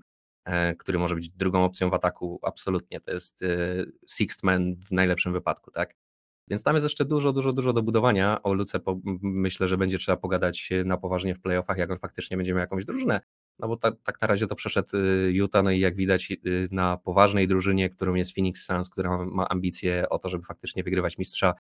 [0.77, 2.39] który może być drugą opcją w ataku.
[2.43, 3.47] Absolutnie, to jest e,
[4.07, 5.95] sixth man w najlepszym wypadku, tak?
[6.47, 8.43] Więc tam jest jeszcze dużo, dużo, dużo do budowania.
[8.43, 12.37] O Luce po, myślę, że będzie trzeba pogadać na poważnie w playoffach, jak on faktycznie
[12.37, 13.21] będzie miał jakąś drużynę.
[13.59, 14.89] No bo tak, tak na razie to przeszedł
[15.29, 16.33] Utah, no i jak widać
[16.71, 21.17] na poważnej drużynie, którą jest Phoenix Suns, która ma ambicje o to, żeby faktycznie wygrywać
[21.17, 21.53] mistrza,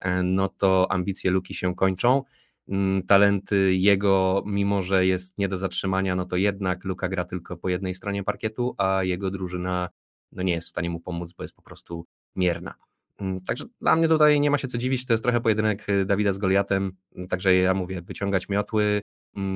[0.00, 2.22] e, no to ambicje Luki się kończą.
[2.68, 7.56] Mm, talenty jego, mimo że jest nie do zatrzymania, no to jednak Luka gra tylko
[7.56, 9.88] po jednej stronie parkietu, a jego drużyna
[10.32, 12.06] no nie jest w stanie mu pomóc, bo jest po prostu
[12.36, 12.74] mierna.
[13.18, 16.04] Mm, także dla mnie tutaj nie ma się co dziwić, to jest trochę pojedynek y,
[16.04, 19.00] Dawida z Goliatem, mm, także ja mówię, wyciągać miotły,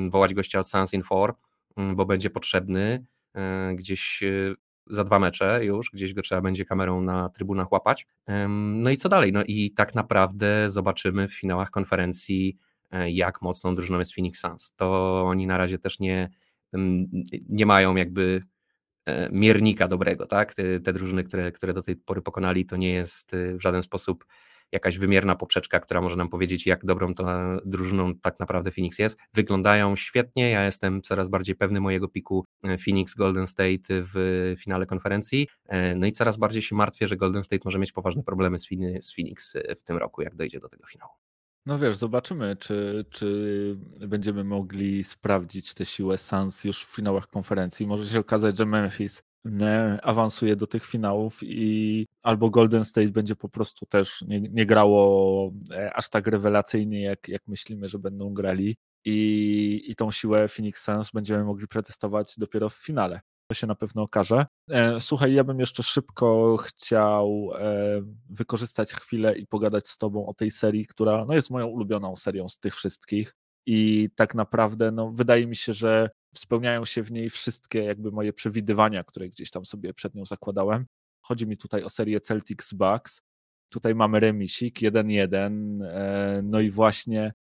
[0.09, 1.33] wołać gościa od Sans in 4,
[1.95, 3.05] bo będzie potrzebny
[3.71, 4.55] y, gdzieś y,
[4.87, 8.07] za dwa mecze już, gdzieś go trzeba będzie kamerą na trybunach łapać.
[8.47, 9.31] No i co dalej?
[9.33, 12.57] No i tak naprawdę zobaczymy w finałach konferencji,
[13.07, 14.73] jak mocną drużyną jest Phoenix Suns.
[14.75, 16.29] To oni na razie też nie,
[17.49, 18.41] nie mają jakby
[19.05, 20.53] E, miernika dobrego, tak?
[20.53, 23.83] Te, te, drużyny, które, które do tej pory pokonali, to nie jest e, w żaden
[23.83, 24.25] sposób
[24.71, 27.25] jakaś wymierna poprzeczka, która może nam powiedzieć, jak dobrą to
[27.65, 29.17] drużyną tak naprawdę Phoenix jest.
[29.33, 34.85] Wyglądają świetnie, ja jestem coraz bardziej pewny mojego piku e, Phoenix Golden State w finale
[34.85, 35.47] konferencji,
[35.95, 38.67] no i coraz bardziej się martwię, że Golden State może mieć poważne problemy z,
[39.15, 41.22] Phoenix w tym roku, jak dojdzie do tego finału.
[41.65, 47.87] No wiesz, zobaczymy, czy, czy będziemy mogli sprawdzić tę siłę Suns już w finałach konferencji.
[47.87, 49.23] Może się okazać, że Memphis
[50.01, 55.51] awansuje do tych finałów i albo Golden State będzie po prostu też nie, nie grało
[55.71, 58.77] e, aż tak rewelacyjnie, jak, jak myślimy, że będą grali.
[59.05, 63.75] I, I tą siłę Phoenix Suns będziemy mogli przetestować dopiero w finale to się na
[63.75, 64.45] pewno okaże.
[64.69, 70.33] E, słuchaj, ja bym jeszcze szybko chciał e, wykorzystać chwilę i pogadać z Tobą o
[70.33, 73.35] tej serii, która no, jest moją ulubioną serią z tych wszystkich.
[73.65, 78.33] I tak naprawdę no, wydaje mi się, że spełniają się w niej wszystkie jakby moje
[78.33, 80.85] przewidywania, które gdzieś tam sobie przed nią zakładałem.
[81.21, 83.21] Chodzi mi tutaj o serię Celtics Bucks.
[83.69, 85.83] Tutaj mamy remisik 1-1.
[85.83, 87.33] E, no i właśnie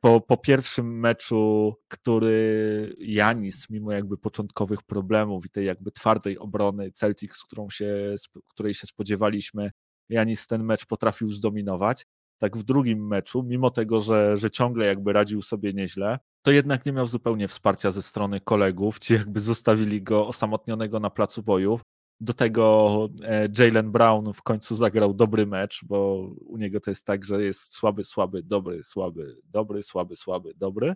[0.00, 6.90] po, po pierwszym meczu, który Janis, mimo jakby początkowych problemów i tej jakby twardej obrony
[6.90, 8.14] Celtics, którą się,
[8.46, 9.70] której się spodziewaliśmy,
[10.08, 12.06] Janis ten mecz potrafił zdominować.
[12.38, 16.86] Tak w drugim meczu, mimo tego, że, że ciągle jakby radził sobie nieźle, to jednak
[16.86, 21.80] nie miał zupełnie wsparcia ze strony kolegów, ci jakby zostawili go osamotnionego na placu bojów.
[22.20, 27.04] Do tego e, Jalen Brown w końcu zagrał dobry mecz, bo u niego to jest
[27.04, 30.94] tak, że jest słaby, słaby, dobry, słaby, dobry, słaby, słaby, dobry.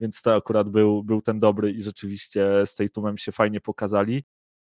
[0.00, 4.24] Więc to akurat był, był ten dobry i rzeczywiście z tej tumem się fajnie pokazali.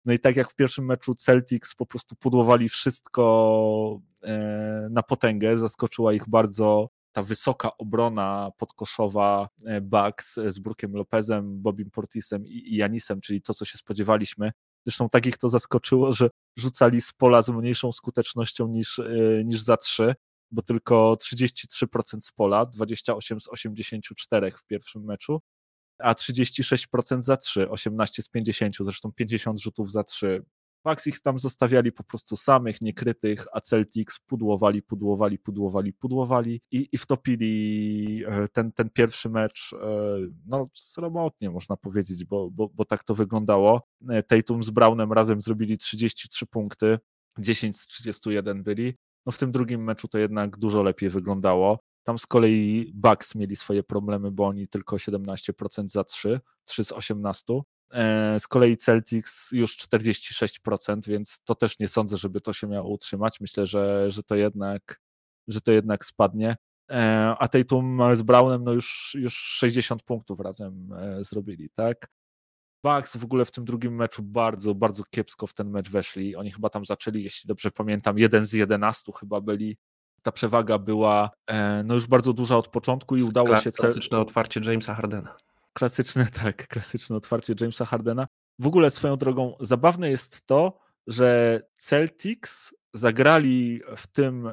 [0.04, 5.58] No i tak jak w pierwszym meczu Celtics po prostu pudłowali wszystko e, na potęgę,
[5.58, 12.76] zaskoczyła ich bardzo ta wysoka obrona podkoszowa e, Bucks z Brookiem Lopezem, Bobim Portisem i
[12.76, 14.52] Janisem, czyli to, co się spodziewaliśmy.
[14.86, 19.60] Zresztą tak ich to zaskoczyło, że rzucali z pola z mniejszą skutecznością niż, e, niż
[19.60, 20.14] za 3,
[20.50, 25.40] bo tylko 33% z pola, 28 z 84 w pierwszym meczu,
[25.98, 30.44] a 36% za 3, 18 z 50, zresztą 50 rzutów za 3.
[30.84, 36.88] Bucks ich tam zostawiali po prostu samych, niekrytych, a Celtics pudłowali, pudłowali, pudłowali, pudłowali i,
[36.92, 39.86] i wtopili e, ten, ten pierwszy mecz e,
[40.46, 43.82] no sromotnie można powiedzieć, bo, bo, bo tak to wyglądało.
[44.08, 46.98] E, Tatum z Brownem razem zrobili 33 punkty,
[47.38, 48.94] 10 z 31 byli.
[49.26, 51.78] No w tym drugim meczu to jednak dużo lepiej wyglądało.
[52.02, 56.92] Tam z kolei Bucks mieli swoje problemy, bo oni tylko 17% za 3, 3 z
[56.92, 57.60] 18.
[57.92, 62.90] E, z kolei Celtics już 46%, więc to też nie sądzę, żeby to się miało
[62.90, 63.40] utrzymać.
[63.40, 65.00] Myślę, że, że, to, jednak,
[65.48, 66.56] że to jednak spadnie.
[66.90, 72.08] E, a Tatum z Brownem no już, już 60 punktów razem e, zrobili, tak?
[72.84, 76.36] Bucks w ogóle w tym drugim meczu bardzo, bardzo kiepsko w ten mecz weszli.
[76.36, 79.76] Oni chyba tam zaczęli, jeśli dobrze pamiętam, jeden z 11 chyba byli.
[80.22, 81.30] Ta przewaga była
[81.84, 83.72] no już bardzo duża od początku i udało się...
[83.72, 85.36] Klasyczne otwarcie Jamesa Hardena.
[85.72, 88.26] Klasyczne, tak, klasyczne otwarcie Jamesa Hardena.
[88.58, 94.52] W ogóle swoją drogą zabawne jest to, że Celtics zagrali w, tym, e,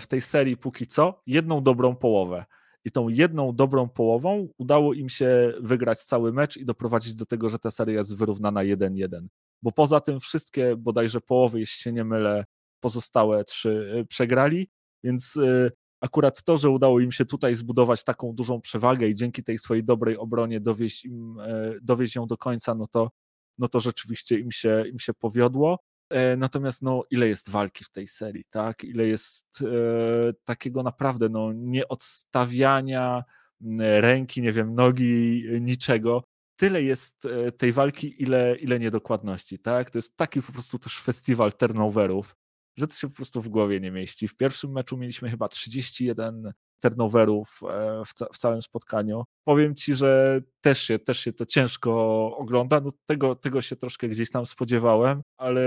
[0.00, 2.44] w tej serii póki co jedną dobrą połowę.
[2.84, 7.48] I tą jedną dobrą połową udało im się wygrać cały mecz i doprowadzić do tego,
[7.48, 9.26] że ta seria jest wyrównana 1-1.
[9.62, 12.44] Bo poza tym wszystkie bodajże połowy, jeśli się nie mylę,
[12.80, 14.68] pozostałe trzy e, przegrali,
[15.04, 15.70] więc e,
[16.00, 19.84] akurat to, że udało im się tutaj zbudować taką dużą przewagę i dzięki tej swojej
[19.84, 23.10] dobrej obronie dowieść, im, e, dowieść ją do końca, no to,
[23.58, 25.78] no to rzeczywiście im się, im się powiodło.
[26.10, 28.84] E, natomiast no, ile jest walki w tej serii, tak?
[28.84, 33.24] Ile jest e, takiego naprawdę no, nieodstawiania
[34.00, 36.24] ręki, nie wiem, nogi, niczego.
[36.56, 39.90] Tyle jest e, tej walki, ile, ile niedokładności, tak?
[39.90, 42.36] To jest taki po prostu też festiwal turnoverów,
[42.76, 44.28] że to się po prostu w głowie nie mieści.
[44.28, 49.24] W pierwszym meczu mieliśmy chyba 31 turnoverów e, w, ca w, całym spotkaniu.
[49.44, 51.92] Powiem ci, że też się, też się to ciężko
[52.36, 52.80] ogląda.
[52.80, 55.62] No tego, tego się troszkę gdzieś tam spodziewałem, ale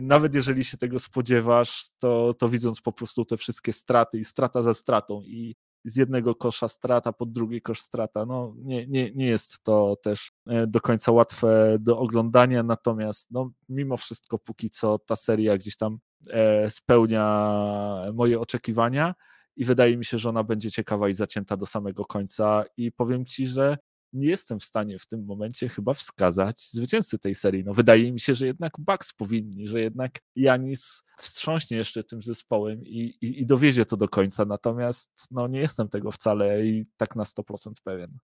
[0.00, 4.62] nawet jeżeli się tego spodziewasz, to, to widząc po prostu te wszystkie straty i strata
[4.62, 5.54] za stratą i
[5.84, 8.26] z jednego kosza strata pod drugi kosz strata.
[8.26, 13.50] No, nie, nie, nie jest to też e, do końca łatwe do oglądania, natomiast no,
[13.68, 15.98] mimo wszystko póki co ta seria gdzieś tam
[16.30, 19.14] e, spełnia moje oczekiwania
[19.56, 23.24] i wydaje mi się, że ona będzie ciekawa i zacięta do samego końca i powiem
[23.24, 23.78] Ci, że
[24.12, 27.64] nie jestem w stanie w tym momencie chyba wskazać zwycięzcy tej serii.
[27.64, 32.84] No wydaje mi się, że jednak Bucks powinni, że jednak Janis wstrząśnie jeszcze tym zespołem
[32.84, 37.16] i, i, i dowiezie to do końca, natomiast no nie jestem tego wcale i tak
[37.16, 38.18] na 100% pewien.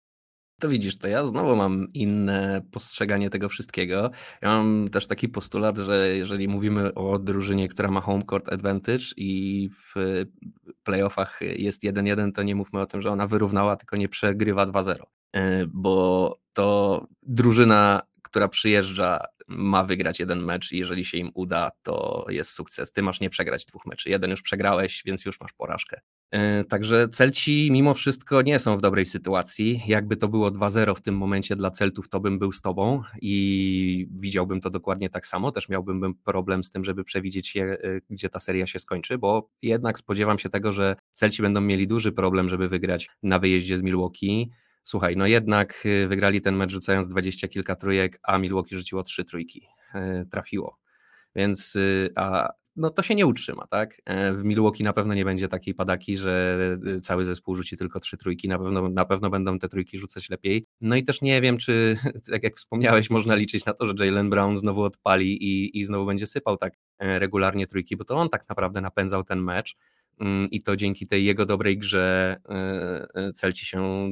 [0.60, 4.10] To widzisz, to ja znowu mam inne postrzeganie tego wszystkiego.
[4.42, 9.04] Ja mam też taki postulat, że jeżeli mówimy o drużynie, która ma home court advantage
[9.16, 10.24] i w
[10.88, 15.02] playoffach jest 1-1, to nie mówmy o tym, że ona wyrównała, tylko nie przegrywa 2-0.
[15.32, 21.70] E, bo to drużyna, która przyjeżdża, ma wygrać jeden mecz i jeżeli się im uda,
[21.82, 22.92] to jest sukces.
[22.92, 24.10] Ty masz nie przegrać dwóch meczy.
[24.10, 26.00] Jeden już przegrałeś, więc już masz porażkę.
[26.30, 29.82] E, także Celci mimo wszystko nie są w dobrej sytuacji.
[29.86, 34.08] Jakby to było 2-0 w tym momencie dla Celtów, to bym był z tobą i
[34.10, 35.52] widziałbym to dokładnie tak samo.
[35.52, 39.50] Też miałbym problem z tym, żeby przewidzieć, je, e, gdzie ta seria się skończy, bo
[39.62, 43.82] jednak spodziewam się tego, że Celci będą mieli duży problem, żeby wygrać na wyjeździe z
[43.82, 44.50] Milwaukee.
[44.84, 49.24] Słuchaj, no jednak y, wygrali ten mecz rzucając dwadzieścia kilka trójek, a Milwaukee rzuciło trzy
[49.24, 49.66] trójki.
[49.94, 50.78] E, trafiło.
[51.36, 51.78] Więc
[52.16, 52.48] a,
[52.78, 54.00] no to się nie utrzyma, tak?
[54.04, 58.00] E, w Milwaukee na pewno nie będzie takiej padaki, że y, cały zespół rzuci tylko
[58.00, 60.66] trzy trójki, na pewno, na pewno będą te trójki rzucać lepiej.
[60.80, 61.98] No i też nie wiem, czy,
[62.32, 66.06] tak jak wspomniałeś, można liczyć na to, że Jalen Brown znowu odpali i, i znowu
[66.06, 69.76] będzie sypał tak e, regularnie trójki, bo to on tak naprawdę napędzał ten mecz.
[70.20, 72.54] Mm, i to dzięki tej jego dobrej grze e,
[73.14, 74.08] e, Celci się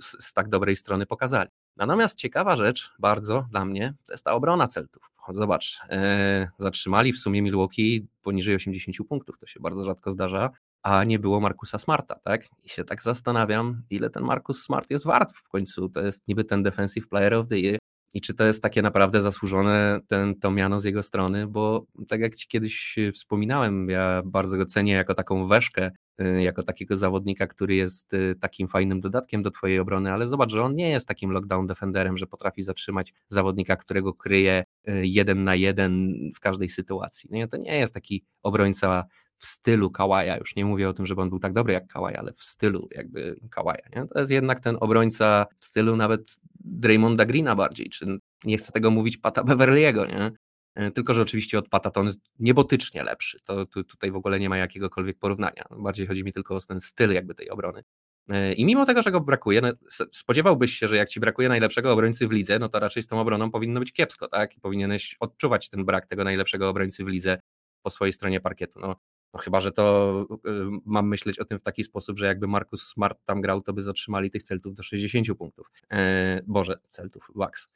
[0.00, 1.50] z, tak dobrej strony pokazali.
[1.76, 5.02] Natomiast ciekawa rzecz bardzo dla mnie to jest ta obrona Celtów.
[5.34, 10.50] Zobacz, e, zatrzymali w sumie Milwaukee poniżej 80 punktów, to się bardzo rzadko zdarza,
[10.82, 12.46] a nie było Markusa Smarta, tak?
[12.64, 15.88] I się tak zastanawiam, ile ten Markus Smart jest wart w końcu.
[15.88, 17.78] To jest niby ten Defensive Player of the Year,
[18.14, 22.20] i czy to jest takie naprawdę zasłużone ten, to miano z jego strony, bo tak
[22.20, 27.74] jak ci kiedyś wspominałem, ja bardzo go cenię jako taką weszkę, jako takiego zawodnika, który
[27.74, 31.30] jest y, takim fajnym dodatkiem do twojej obrony, ale zobacz, że on nie jest takim
[31.30, 37.30] lockdown defenderem, że potrafi zatrzymać zawodnika, którego kryje y, jeden na jeden w każdej sytuacji.
[37.32, 39.04] Nie, to nie jest taki obrońca
[39.38, 40.36] w stylu Kawaja.
[40.36, 42.88] Już nie mówię o tym, żeby on był tak dobry jak Kawaj, ale w stylu
[42.90, 43.82] jakby Kawaja.
[43.96, 44.06] Nie?
[44.06, 48.90] To jest jednak ten obrońca w stylu nawet Draymonda Greena bardziej, czy nie chcę tego
[48.90, 50.32] mówić Pata Beverly'ego, nie?
[50.78, 53.38] E, tylko, że oczywiście od Pata to on jest niebotycznie lepszy.
[53.44, 55.64] To tu, tutaj w ogóle nie ma jakiegokolwiek porównania.
[55.70, 57.84] Bardziej chodzi mi tylko o ten styl jakby tej obrony.
[58.32, 59.68] E, I mimo tego, że go brakuje, no,
[60.12, 63.20] spodziewałbyś się, że jak ci brakuje najlepszego obrońcy w lidze, no to raczej z tą
[63.20, 64.56] obroną powinno być kiepsko, tak?
[64.56, 67.40] I powinieneś odczuwać ten brak tego najlepszego obrońcy w lidze
[67.82, 68.80] po swojej stronie parkietu.
[68.80, 68.96] No,
[69.34, 70.48] no chyba, że to y,
[70.84, 73.82] mam myśleć o tym w taki sposób, że jakby Markus Smart tam grał, to by
[73.82, 75.70] zatrzymali tych Celtów do 60 punktów.
[75.92, 77.68] E, Boże, Celtów, Wax.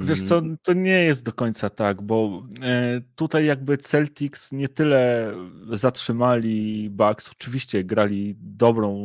[0.00, 4.68] Wiesz co, Mm, to nie jest do końca tak, bo e, tutaj jakby Celtics nie
[4.68, 5.32] tyle
[5.70, 8.96] zatrzymali Bucks, oczywiście grali dobrą,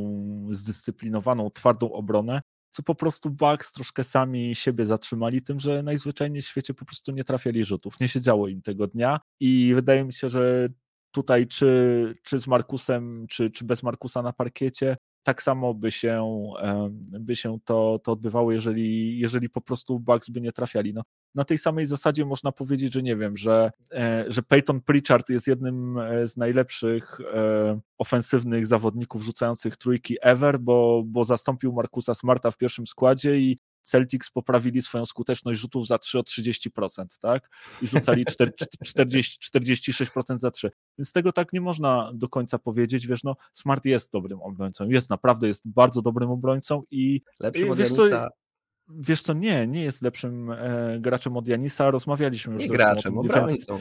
[0.51, 6.47] zdyscyplinowaną, twardą obronę, co po prostu Bucks troszkę sami siebie zatrzymali tym, że najzwyczajniej w
[6.47, 7.99] świecie po prostu nie trafiali rzutów.
[7.99, 10.69] Nie się działo im tego dnia i wydaje mi się, że
[11.11, 14.97] tutaj czy, czy z Markusem, czy, czy bez Markusa na parkiecie,
[15.28, 16.43] tak samo by się,
[17.19, 20.93] by się to, to odbywało, jeżeli, jeżeli po prostu Bucks by nie trafiali.
[20.93, 21.01] No,
[21.36, 25.47] na tej samej zasadzie można powiedzieć, że nie wiem, że, e, że Peyton Pritchard jest
[25.47, 32.51] jednym e, z najlepszych e, ofensywnych zawodników rzucających trójki ever, bo, bo zastąpił Markusa Smarta
[32.51, 37.49] w pierwszym składzie i Celtics poprawili swoją skuteczność rzutów za 3 o 30%, tak?
[37.82, 40.71] I rzucali 40, 46% za 3.
[40.97, 43.07] Więc tego tak nie można do końca powiedzieć.
[43.07, 47.77] Wiesz, no, Smart jest dobrym obrońcą, jest naprawdę, jest bardzo dobrym obrońcą i lepszym od
[47.77, 48.29] wiesz, Janisa.
[48.89, 51.91] Wiesz co, nie, nie jest lepszym e, graczem od Janisa.
[51.91, 53.79] Rozmawialiśmy już Nie zresztą graczem, o tym obrońcą.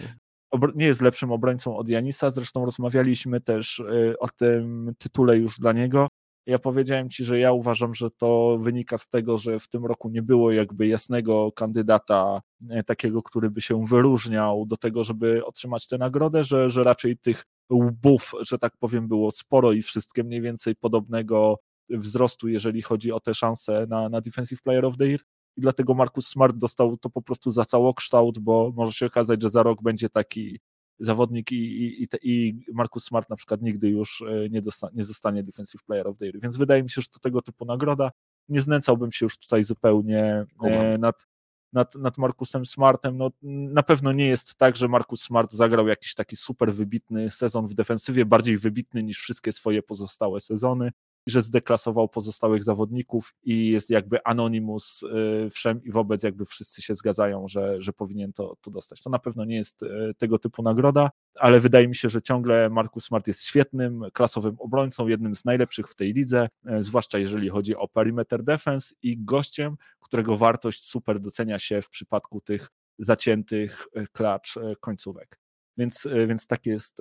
[0.51, 0.73] Obro...
[0.75, 2.31] Nie jest lepszym obrońcą od Janisa.
[2.31, 6.09] Zresztą rozmawialiśmy też e, o tym tytule już dla niego.
[6.47, 10.09] Ja powiedziałem ci, że ja uważam, że to wynika z tego, że w tym roku
[10.09, 15.87] nie było jakby jasnego kandydata, e, takiego, który by się wyróżniał do tego, żeby otrzymać
[15.87, 20.41] tę nagrodę, że, że raczej tych łbów, że tak powiem, było sporo i wszystkie mniej
[20.41, 21.59] więcej podobnego
[21.91, 25.21] wzrostu, jeżeli chodzi o te szanse na, na Defensive Player of the Year.
[25.57, 29.51] I dlatego Markus Smart dostał to po prostu za całokształt, bo może się okazać, że
[29.51, 30.59] za rok będzie taki
[30.99, 35.43] zawodnik i, i, i Markus Smart na przykład nigdy już e, nie, dosta, nie zostanie
[35.43, 36.41] Defensive Player of the Year.
[36.41, 38.11] Więc wydaje mi się, że to tego typu nagroda.
[38.49, 41.27] Nie znęcałbym się już tutaj zupełnie e, nad,
[41.73, 43.17] nad, nad Markusem Smartem.
[43.17, 47.69] No, na pewno nie jest tak, że Markus Smart zagrał jakiś taki super wybitny sezon
[47.69, 50.91] w defensywie, bardziej wybitny niż wszystkie swoje pozostałe sezony
[51.27, 56.95] że zdeklasował pozostałych zawodników i jest jakby anonimus y, wszem i wobec jakby wszyscy się
[56.95, 59.03] zgadzają, że, że powinien to, to dostać.
[59.03, 62.71] To na pewno nie jest y, tego typu nagroda, ale wydaje mi się, że ciągle
[62.71, 67.49] Markus Smart jest świetnym, klasowym obrońcą, jednym z najlepszych w tej lidze, y, zwłaszcza jeżeli
[67.49, 72.69] chodzi o perimeter defense i gościem, którego wartość super docenia się w przypadku tych
[72.99, 75.41] zaciętych klacz końcówek.
[75.77, 76.99] Więc, więc takie jest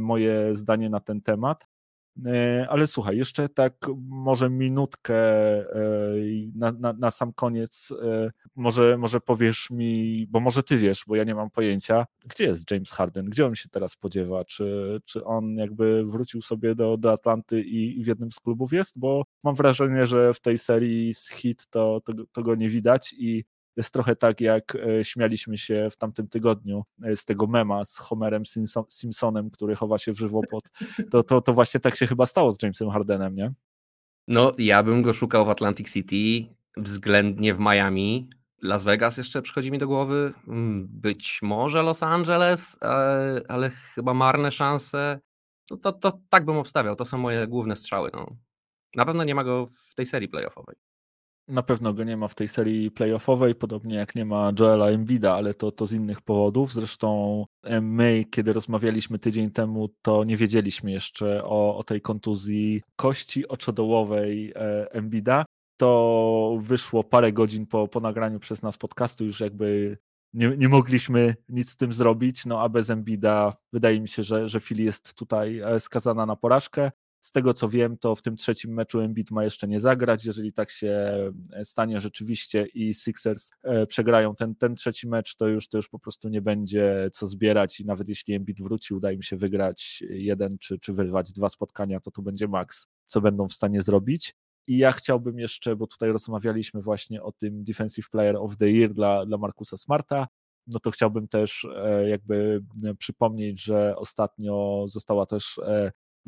[0.00, 1.66] moje zdanie na ten temat.
[2.26, 3.74] E, ale słuchaj, jeszcze tak
[4.08, 5.66] może minutkę e,
[6.54, 11.16] na, na, na, sam koniec, e, może, może powiesz mi, bo może ty wiesz, bo
[11.16, 15.24] ja nie mam pojęcia, gdzie jest James Harden, gdzie on się teraz spodziewa, czy, czy
[15.24, 19.22] on jakby wrócił sobie do, do Atlanty i, i w jednym z klubów jest, bo
[19.42, 23.44] mam wrażenie, że w tej serii z hit to, to, to go nie widać i
[23.78, 27.98] jest trochę tak, jak e, śmialiśmy się w tamtym tygodniu e, z tego mema z
[27.98, 28.42] Homerem
[28.90, 30.64] Simpsonem, który chowa się w żywopłot.
[31.10, 33.52] To, to, to właśnie tak się chyba stało z Jamesem Hardenem, nie?
[34.28, 38.30] No, ja bym go szukał w Atlantic City, względnie w Miami.
[38.62, 40.32] Las Vegas jeszcze przychodzi mi do głowy.
[40.48, 45.20] Mm, być może Los Angeles, e, ale chyba marne szanse.
[45.70, 46.96] No to, to tak bym obstawiał.
[46.96, 48.10] To są moje główne strzały.
[48.14, 48.36] No.
[48.94, 50.87] Na pewno nie ma go w tej serii playoffowej.
[51.48, 55.34] Na pewno go nie ma w tej serii playoffowej, podobnie jak nie ma Joela Embida,
[55.34, 56.72] ale to, to z innych powodów.
[56.72, 57.44] Zresztą
[57.80, 64.52] my, kiedy rozmawialiśmy tydzień temu, to nie wiedzieliśmy jeszcze o, o tej kontuzji kości oczodołowej
[64.56, 65.44] e, Embida.
[65.76, 69.98] To wyszło parę godzin po, po nagraniu przez nas podcastu, już jakby
[70.34, 74.48] nie, nie mogliśmy nic z tym zrobić, no a bez Embida wydaje mi się, że,
[74.48, 76.90] że Philly jest tutaj e, skazana na porażkę.
[77.20, 80.24] Z tego co wiem, to w tym trzecim meczu Embiid ma jeszcze nie zagrać.
[80.24, 80.92] Jeżeli tak się
[81.52, 85.88] e, stanie rzeczywiście i Sixers e, przegrają ten, ten trzeci mecz, to już, to już
[85.88, 90.02] po prostu nie będzie co zbierać i nawet jeśli Embiid wróci, uda im się wygrać
[90.10, 94.34] jeden czy, czy wyrwać dwa spotkania, to tu będzie maks, co będą w stanie zrobić.
[94.66, 98.94] I ja chciałbym jeszcze, bo tutaj rozmawialiśmy właśnie o tym Defensive Player of the Year
[98.94, 100.28] dla, dla Markusa Smarta,
[100.66, 102.64] no to chciałbym też e, jakby
[102.98, 105.60] przypomnieć, że ostatnio została też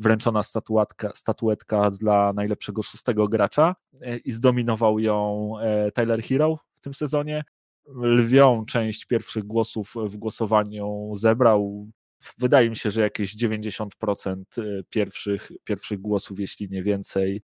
[0.01, 6.81] wręczona statuetka, statuetka dla najlepszego szóstego gracza e, i zdominował ją e, Tyler Hero w
[6.81, 7.43] tym sezonie.
[7.95, 11.87] Lwią część pierwszych głosów w głosowaniu zebrał.
[12.37, 13.87] Wydaje mi się, że jakieś 90%
[14.57, 17.41] e, pierwszych, pierwszych głosów, jeśli nie więcej,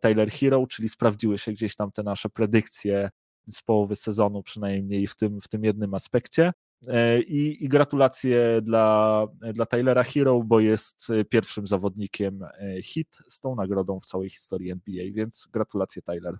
[0.00, 3.10] Tyler Hero, czyli sprawdziły się gdzieś tam te nasze predykcje
[3.50, 6.52] z połowy sezonu, przynajmniej w tym, w tym jednym aspekcie.
[6.88, 13.40] E, I, I, gratulacje dla, dla Tylera Hero, bo jest pierwszym zawodnikiem e, hit z
[13.40, 16.38] tą nagrodą w całej historii NBA, więc gratulacje Tyler.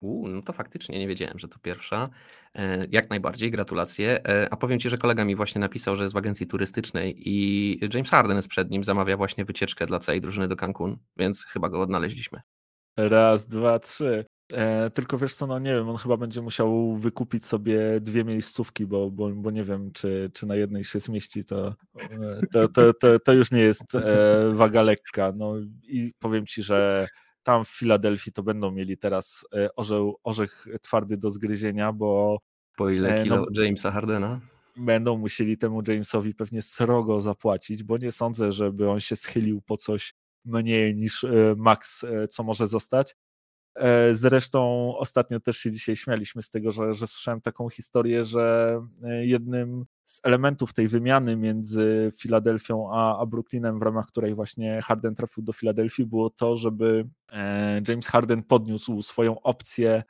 [0.00, 2.08] U, no to faktycznie nie wiedziałem, że to pierwsza.
[2.54, 4.22] E, jak najbardziej, gratulacje.
[4.50, 8.10] A powiem Ci, że kolega mi właśnie napisał, że jest w agencji turystycznej i James
[8.10, 11.80] Harden jest przed nim, zamawia właśnie wycieczkę dla całej drużyny do Cancun, więc chyba go
[11.80, 12.40] odnaleźliśmy.
[12.96, 14.24] Raz, dwa, trzy.
[14.52, 18.86] E, tylko wiesz co, no nie wiem, on chyba będzie musiał wykupić sobie dwie miejscówki,
[18.86, 22.92] bo, bo, bo nie wiem, czy, czy na jednej się zmieści, to, e, to, to,
[22.94, 25.32] to, to już nie jest e, waga lekka.
[25.36, 27.06] No i powiem ci, że
[27.42, 32.38] tam w Filadelfii to będą mieli teraz e, orzeł, orzech twardy do zgryzienia, bo
[32.76, 34.40] po ile e, kilo no, Jamesa Hardena?
[34.76, 39.76] Będą musieli temu Jamesowi pewnie srogo zapłacić, bo nie sądzę, żeby on się schylił po
[39.76, 41.26] coś mniej niż
[41.56, 43.14] max, co może zostać.
[43.78, 48.80] E, zresztą ostatnio też się dzisiaj śmialiśmy z tego, że, że słyszałem taką historię, że
[49.02, 54.80] e, jednym z elementów tej wymiany między Filadelfią a, a Brooklynem, w ramach której właśnie
[54.82, 60.02] Harden trafił do Filadelfii, było to, żeby e, James Harden podniósł swoją opcję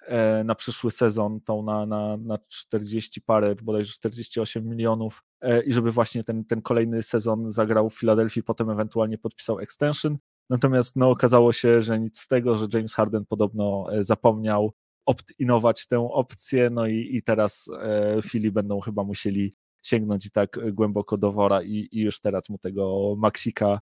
[0.44, 5.22] na przyszły sezon, tą na, na, na 40 parę, bodajże 48 milionów
[5.66, 10.18] i żeby właśnie ten, ten kolejny sezon zagrał w Filadelfii, potem ewentualnie podpisał extension.
[10.50, 14.72] Natomiast no, okazało się, że nic z tego, że James Harden podobno e, zapomniał
[15.06, 20.72] opt-inować tę opcję, no i, i teraz e, Fili będą chyba musieli sięgnąć i tak
[20.72, 23.80] głęboko do wora i, i już teraz mu tego Maxika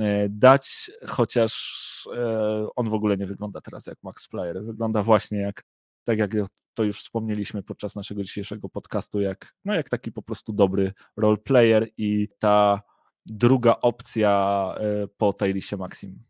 [0.00, 5.38] e, dać, chociaż e, on w ogóle nie wygląda teraz jak Max Player, wygląda właśnie
[5.38, 5.62] jak,
[6.04, 6.34] tak jak
[6.74, 11.36] to już wspomnieliśmy podczas naszego dzisiejszego podcastu, jak, no jak taki po prostu dobry role
[11.36, 12.82] player i ta
[13.30, 16.22] druga opcja e, po Tyrisie Maxim.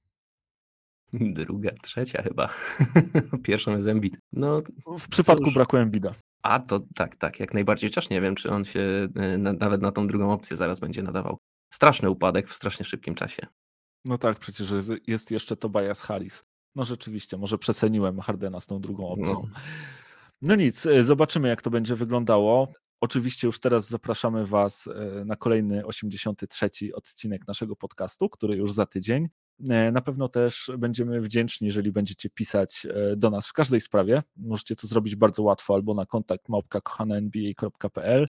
[1.12, 2.48] Druga, trzecia chyba.
[3.44, 4.18] Pierwszą jest Embiid.
[4.32, 4.62] No,
[4.98, 6.14] w przypadku braku Embida.
[6.42, 7.90] A to tak, tak, jak najbardziej.
[7.90, 11.02] Chociaż nie wiem, czy on się e, na, nawet na tą drugą opcję zaraz będzie
[11.02, 11.38] nadawał.
[11.74, 13.46] Straszny upadek w strasznie szybkim czasie.
[14.04, 14.72] No tak, przecież
[15.06, 16.44] jest jeszcze Tobias Harris.
[16.74, 19.32] No rzeczywiście, może przeceniłem Hardena z tą drugą opcją.
[19.32, 19.60] No.
[20.42, 22.72] no nic, e, zobaczymy jak to będzie wyglądało.
[23.00, 28.86] Oczywiście już teraz zapraszamy Was e, na kolejny 83 odcinek naszego podcastu, który już za
[28.86, 29.28] tydzień.
[29.68, 34.22] E, na pewno też będziemy wdzięczni, jeżeli będziecie pisać e, do nas w każdej sprawie.
[34.36, 38.26] Możecie to zrobić bardzo łatwo albo na kontakt małpka.kochanenba.pl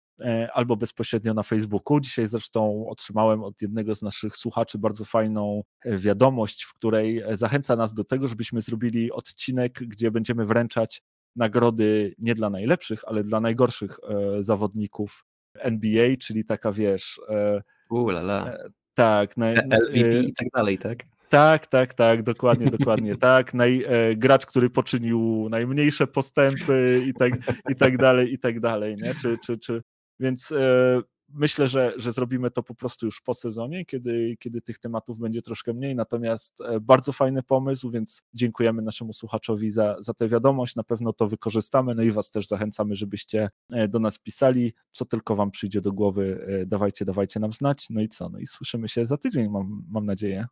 [0.53, 1.99] albo bezpośrednio na Facebooku.
[1.99, 7.93] Dzisiaj zresztą otrzymałem od jednego z naszych słuchaczy bardzo fajną wiadomość, w której zachęca nas
[7.93, 11.01] do tego, żebyśmy zrobili odcinek, gdzie będziemy wręczać
[11.35, 17.21] nagrody nie dla najlepszych, ale dla najgorszych e, zawodników NBA, czyli taka wiesz.
[17.29, 18.47] E, Ulala.
[18.47, 19.37] E, tak.
[19.37, 20.99] Na, LVP i tak dalej, tak?
[21.29, 23.53] Tak, tak, tak, dokładnie, dokładnie tak.
[23.53, 27.33] Naj, e, gracz, który poczynił najmniejsze postępy i tak,
[27.69, 29.15] i tak dalej, i tak dalej, nie?
[29.21, 29.81] Czy, czy, czy,
[30.19, 31.01] więc e,
[31.33, 35.41] myślę, że, że zrobimy to po prostu już po sezonie, kiedy, kiedy tych tematów będzie
[35.41, 35.95] troszkę mniej.
[35.95, 40.75] Natomiast e, bardzo fajny pomysł, więc dziękujemy naszemu słuchaczowi za, za tę wiadomość.
[40.75, 41.95] Na pewno to wykorzystamy.
[41.95, 44.73] No i Was też zachęcamy, żebyście e, do nas pisali.
[44.91, 47.87] Co tylko Wam przyjdzie do głowy, e, dawajcie, dawajcie nam znać.
[47.89, 48.29] No i co?
[48.29, 50.47] No i słyszymy się za tydzień, mam, mam nadzieję.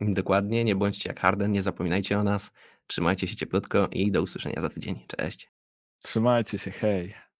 [0.00, 2.50] Dokładnie, nie bądźcie jak Harden, nie zapominajcie o nas,
[2.86, 5.06] trzymajcie się cieplutko i do usłyszenia za tydzień.
[5.06, 5.52] Cześć.
[5.98, 7.31] Trzymajcie się, hej.